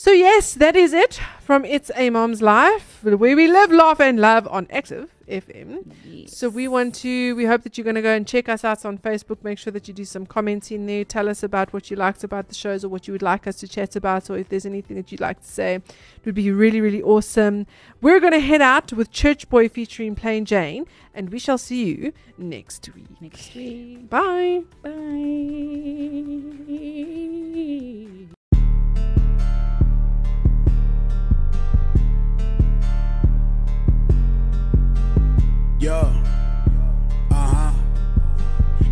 So 0.00 0.12
yes, 0.12 0.54
that 0.54 0.76
is 0.76 0.92
it 0.92 1.20
from 1.40 1.64
It's 1.64 1.90
a 1.96 2.08
Mom's 2.10 2.40
Life, 2.40 3.00
where 3.02 3.16
we 3.16 3.48
live, 3.48 3.72
laugh, 3.72 3.98
and 3.98 4.20
love 4.20 4.46
on 4.46 4.68
Active 4.70 5.12
FM. 5.26 6.28
So 6.30 6.48
we 6.48 6.68
want 6.68 6.94
to. 6.96 7.34
We 7.34 7.46
hope 7.46 7.64
that 7.64 7.76
you're 7.76 7.82
going 7.84 7.96
to 7.96 8.02
go 8.02 8.14
and 8.14 8.24
check 8.24 8.48
us 8.48 8.62
out 8.62 8.84
on 8.84 8.98
Facebook. 8.98 9.42
Make 9.42 9.58
sure 9.58 9.72
that 9.72 9.88
you 9.88 9.94
do 9.94 10.04
some 10.04 10.24
commenting 10.24 10.86
there. 10.86 11.02
Tell 11.04 11.28
us 11.28 11.42
about 11.42 11.72
what 11.72 11.90
you 11.90 11.96
liked 11.96 12.22
about 12.22 12.46
the 12.46 12.54
shows, 12.54 12.84
or 12.84 12.88
what 12.90 13.08
you 13.08 13.12
would 13.12 13.22
like 13.22 13.48
us 13.48 13.56
to 13.56 13.66
chat 13.66 13.96
about, 13.96 14.30
or 14.30 14.38
if 14.38 14.48
there's 14.50 14.64
anything 14.64 14.96
that 14.98 15.10
you'd 15.10 15.20
like 15.20 15.40
to 15.40 15.48
say. 15.48 15.74
It 15.74 15.82
would 16.24 16.36
be 16.36 16.52
really, 16.52 16.80
really 16.80 17.02
awesome. 17.02 17.66
We're 18.00 18.20
going 18.20 18.34
to 18.34 18.38
head 18.38 18.62
out 18.62 18.92
with 18.92 19.10
Church 19.10 19.48
Boy 19.48 19.68
featuring 19.68 20.14
Plain 20.14 20.44
Jane, 20.44 20.86
and 21.12 21.30
we 21.30 21.40
shall 21.40 21.58
see 21.58 21.86
you 21.86 22.12
next 22.38 22.88
week. 22.94 23.20
next 23.20 23.52
week. 23.52 24.08
Bye. 24.08 24.62
Bye. 24.80 25.18
Yeah. 35.78 36.12
Uh 37.30 37.34
huh. 37.34 37.72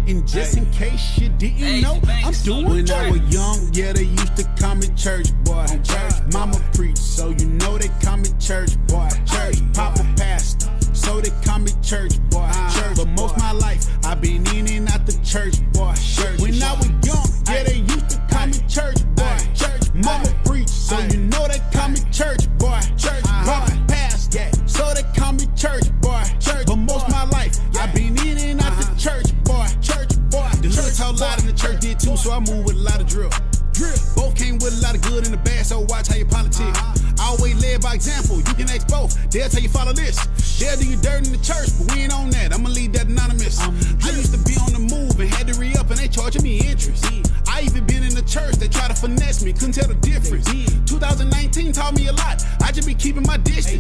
And 0.07 0.27
just 0.27 0.57
in 0.57 0.70
case 0.70 1.18
you 1.18 1.29
didn't 1.31 1.81
know, 1.83 2.01
I'm 2.25 2.33
doing 2.44 2.68
When 2.68 2.90
I 2.90 3.11
was 3.11 3.20
young, 3.35 3.70
yeah, 3.72 3.92
they 3.92 4.05
used 4.05 4.37
to 4.37 4.44
call 4.61 4.77
me 4.77 4.87
church 4.94 5.33
boy. 5.42 5.66
Church 5.83 6.14
mama 6.33 6.61
preach, 6.75 6.96
so 6.96 7.31
you 7.31 7.46
know 7.46 7.77
they 7.77 7.88
call 8.05 8.18
me 8.18 8.29
church 8.38 8.79
boy. 8.87 9.09
Church 9.27 9.57
papa 9.75 10.07
pastor, 10.16 10.70
so 10.94 11.20
they 11.20 11.31
call 11.44 11.59
me 11.59 11.72
church 11.83 12.20
boy. 12.31 12.49
Church, 12.72 12.96
but 12.96 13.09
most 13.09 13.37
my 13.38 13.51
life 13.51 13.85
I've 14.05 14.20
been 14.20 14.46
in 14.55 14.68
and 14.68 14.88
out 14.88 15.05
the 15.07 15.18
church 15.25 15.59
boy. 15.72 15.94
Church. 15.94 16.40
When 16.40 16.62
I 16.62 16.72
was 16.75 16.87
young, 17.05 17.27
yeah, 17.49 17.56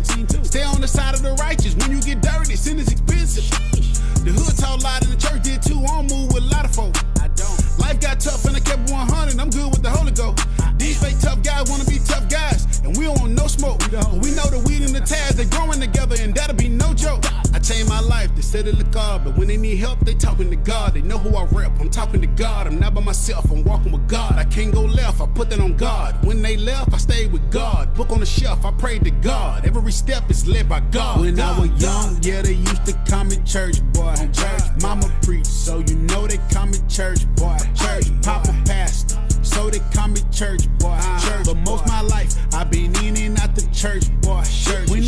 Stay 0.04 0.62
on 0.62 0.80
the 0.80 0.88
side 0.88 1.14
of 1.14 1.22
the 1.22 1.32
righteous. 1.34 1.74
When 1.76 1.90
you 1.90 2.00
get 2.02 2.20
dirty, 2.20 2.56
sin 2.56 2.78
is 2.78 2.88
expensive. 2.88 3.48
The 4.24 4.32
hood 4.32 4.56
talk 4.58 4.82
loud 4.82 5.04
and 5.04 5.12
the 5.12 5.16
church 5.16 5.42
did 5.42 5.62
too. 5.62 5.80
I 5.84 6.02
don't 6.02 6.10
move 6.10 6.32
with 6.34 6.44
a 6.44 6.46
lot 6.48 6.64
of 6.64 6.74
folk. 6.74 6.94
I 7.20 7.28
don't. 7.28 7.78
Life 7.78 8.00
got 8.00 8.20
tough 8.20 8.44
and 8.44 8.56
I 8.56 8.60
kept 8.60 8.90
100. 8.90 9.38
I'm 9.38 9.50
good 9.50 9.70
with 9.70 9.82
the 9.82 9.90
Holy 9.90 10.12
Ghost. 10.12 10.44
These 10.86 11.02
fake 11.02 11.18
tough 11.18 11.42
guys 11.42 11.68
wanna 11.68 11.84
be 11.84 11.98
tough 11.98 12.28
guys, 12.28 12.78
and 12.84 12.96
we 12.96 13.06
don't 13.06 13.18
want 13.18 13.32
no 13.32 13.48
smoke. 13.48 13.80
But 13.90 14.06
we 14.22 14.30
know 14.30 14.46
the 14.46 14.62
weed 14.66 14.82
and 14.82 14.94
the 14.94 15.00
tabs, 15.00 15.34
they 15.34 15.44
growing 15.46 15.80
together, 15.80 16.14
and 16.20 16.32
that'll 16.32 16.54
be 16.54 16.68
no 16.68 16.94
joke. 16.94 17.24
I 17.52 17.58
changed 17.58 17.88
my 17.88 17.98
life, 17.98 18.30
they 18.36 18.42
said 18.42 18.68
it 18.68 18.78
look 18.78 18.92
God, 18.92 19.24
but 19.24 19.36
when 19.36 19.48
they 19.48 19.56
need 19.56 19.78
help, 19.78 19.98
they 20.04 20.14
talking 20.14 20.48
to 20.48 20.54
God. 20.54 20.94
They 20.94 21.02
know 21.02 21.18
who 21.18 21.34
I 21.36 21.44
rep. 21.46 21.72
I'm 21.80 21.90
talking 21.90 22.20
to 22.20 22.28
God. 22.28 22.68
I'm 22.68 22.78
not 22.78 22.94
by 22.94 23.00
myself. 23.00 23.50
I'm 23.50 23.64
walking 23.64 23.90
with 23.90 24.06
God. 24.06 24.34
I 24.36 24.44
can't 24.44 24.72
go 24.72 24.82
left. 24.82 25.20
I 25.20 25.26
put 25.26 25.50
that 25.50 25.58
on 25.58 25.76
God. 25.76 26.24
When 26.24 26.40
they 26.40 26.56
left, 26.56 26.94
I 26.94 26.98
stayed 26.98 27.32
with 27.32 27.50
God. 27.50 27.92
Book 27.94 28.12
on 28.12 28.20
the 28.20 28.26
shelf. 28.26 28.64
I 28.64 28.70
prayed 28.70 29.02
to 29.06 29.10
God. 29.10 29.66
Every 29.66 29.90
step 29.90 30.30
is 30.30 30.46
led 30.46 30.68
by 30.68 30.78
God. 30.92 31.18
When 31.18 31.40
I 31.40 31.58
was 31.58 31.70
young, 31.82 32.16
yeah, 32.22 32.42
they 32.42 32.52
used 32.52 32.86
to 32.86 32.92
call 33.10 33.24
me 33.24 33.38
church 33.44 33.82
boy. 33.92 34.14
Church, 34.32 34.62
mama 34.82 35.10
preach, 35.22 35.46
so 35.46 35.80
you 35.80 35.96
know 35.96 36.28
they 36.28 36.38
call 36.54 36.66
me 36.66 36.78
church 36.88 37.26
boy. 37.34 37.58
Church, 37.74 38.06
papa 38.22 38.54
pastor. 38.64 39.25
So 39.56 39.70
they 39.70 39.80
call 39.90 40.08
me 40.08 40.20
church 40.30 40.68
boy. 40.78 41.00
Church, 41.24 41.46
but 41.46 41.56
most 41.64 41.86
my 41.88 42.02
life 42.02 42.36
I've 42.52 42.70
been 42.70 42.94
in 42.96 43.16
and 43.16 43.40
out 43.40 43.54
the 43.54 43.66
church 43.72 44.04
boy. 44.20 44.44
Church. 44.44 44.90
When 44.90 45.05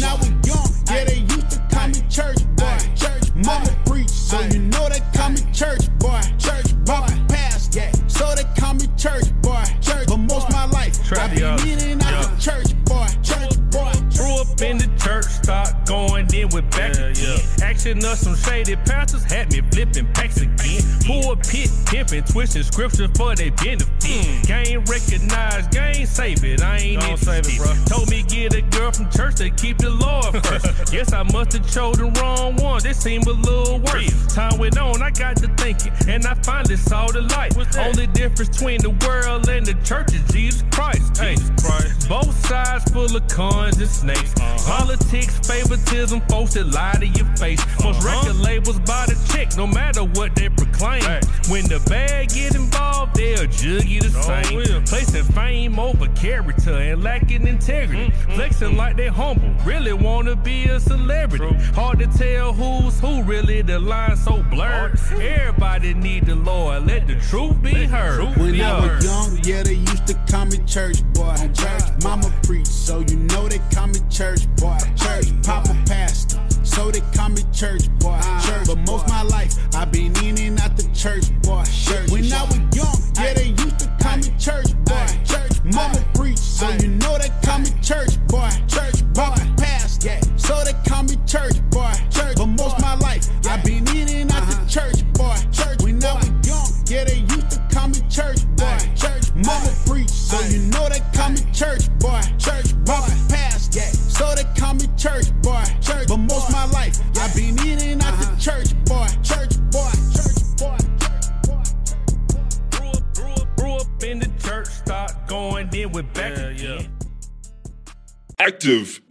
twisting 22.38 22.62
scripture 22.62 23.09
for 23.16 23.35
their 23.35 23.51
benefit. 23.51 23.88
Mm. 23.98 24.46
Gang 24.46 24.85
recognize, 24.85 25.66
gang 25.68 26.07
save 26.07 26.44
it. 26.44 26.62
I 26.62 26.79
ain't 26.79 27.01
Don't 27.01 27.16
save 27.18 27.42
it, 27.44 27.59
bro. 27.59 27.74
Told 27.87 28.09
me 28.11 28.22
get 28.22 28.55
a 28.55 28.62
girl 28.62 28.92
from 28.92 29.11
church 29.11 29.37
to 29.37 29.51
keep 29.51 29.79
the 29.79 29.90
Lord 29.90 30.46
first. 30.46 30.92
Guess 30.92 31.12
I 31.12 31.24
must 31.24 31.55
have 31.55 31.68
chose 31.68 31.96
the 31.96 32.07
wrong 32.20 32.55
one. 32.57 32.81
This 32.81 32.98
seemed 32.98 33.27
a 33.27 33.33
little 33.33 33.81
worse. 33.81 34.35
Time 34.35 34.57
went 34.57 34.79
on, 34.79 35.03
I 35.03 35.11
got 35.11 35.37
to 35.38 35.48
thinking, 35.57 35.92
and 36.07 36.24
I 36.27 36.35
finally 36.35 36.77
saw 36.77 37.09
the 37.09 37.22
light. 37.22 37.57
Only 37.77 38.07
difference 38.07 38.57
between 38.57 38.83
the 38.83 38.90
world 39.05 39.48
and 39.48 39.66
the 39.66 39.74
church 39.83 40.14
is 40.14 40.22
Jesus 40.33 40.62
Christ. 40.70 41.18
Hey, 41.18 41.35
Christ. 41.61 42.09
both 42.09 42.46
sides 42.46 42.85
full 42.92 43.16
of 43.16 43.27
cons 43.27 43.79
and 43.79 43.88
snakes. 43.88 44.33
Politics, 44.64 45.40
favoritism, 45.40 46.20
folks 46.29 46.55
that 46.55 46.68
lie 46.68 46.94
to 47.01 47.07
your 47.07 47.27
face. 47.35 47.61
Most 47.83 48.05
record 48.05 48.37
labels 48.37 48.79
buy 48.81 49.07
the 49.07 49.18
check, 49.33 49.57
no 49.57 49.66
matter 49.66 50.05
what 50.05 50.37
they 50.37 50.48
proclaim. 50.48 51.03
Hey. 51.03 51.20
When 51.51 51.64
the 51.64 51.83
bad 51.90 52.27
get 52.28 52.54
involved, 52.54 53.14
they'll 53.16 53.46
jug 53.46 53.84
you 53.84 54.00
the 54.00 54.10
same. 54.22 54.56
will. 54.56 54.82
Placing 54.82 55.24
fame 55.24 55.78
over 55.78 56.06
character 56.08 56.72
and 56.72 57.02
lacking 57.02 57.46
integrity. 57.46 58.10
Flexing 58.34 58.76
like 58.76 58.96
they 58.96 59.08
humble, 59.08 59.50
really 59.64 59.92
wanna 59.92 60.36
be 60.36 60.64
a 60.64 60.80
celebrity. 60.80 61.54
Hard 61.74 61.98
to 62.00 62.06
tell 62.06 62.52
who's 62.52 62.98
who, 63.00 63.22
really, 63.22 63.62
the 63.62 63.78
line 63.78 64.16
so 64.16 64.42
blurred. 64.44 64.98
Everybody 65.12 65.94
need 65.94 66.26
the 66.26 66.34
Lord, 66.34 66.86
let 66.86 67.06
the 67.06 67.16
truth 67.16 67.60
be 67.62 67.84
heard. 67.84 68.36
When 68.38 68.52
Be 68.52 68.62
I 68.62 68.80
heard. 68.80 68.96
was 68.96 69.04
young, 69.04 69.38
yeah, 69.44 69.62
they 69.62 69.74
used 69.74 70.06
to 70.06 70.14
call 70.30 70.46
me 70.46 70.58
church 70.66 71.02
boy. 71.14 71.34
Church 71.54 71.82
mama 72.02 72.32
preach, 72.42 72.66
so 72.66 73.00
you 73.00 73.16
know 73.16 73.48
they 73.48 73.60
call 73.74 73.86
me 73.88 74.00
church 74.10 74.46
boy. 74.56 74.78
Church 74.96 75.26
papa 75.42 75.76
pastor, 75.86 76.40
so 76.64 76.90
they 76.90 77.00
call 77.16 77.30
me 77.30 77.42
church 77.52 77.88
boy. 77.98 78.20
Church, 78.46 78.66
but 78.66 78.78
most 78.86 79.08
my 79.08 79.22
life 79.22 79.54
I've 79.74 79.90
been 79.92 80.16
in 80.24 80.38
and 80.38 80.60
out 80.60 80.76
the 80.76 80.84
church 80.94 81.28
boy. 81.28 81.28
Church. 81.28 81.38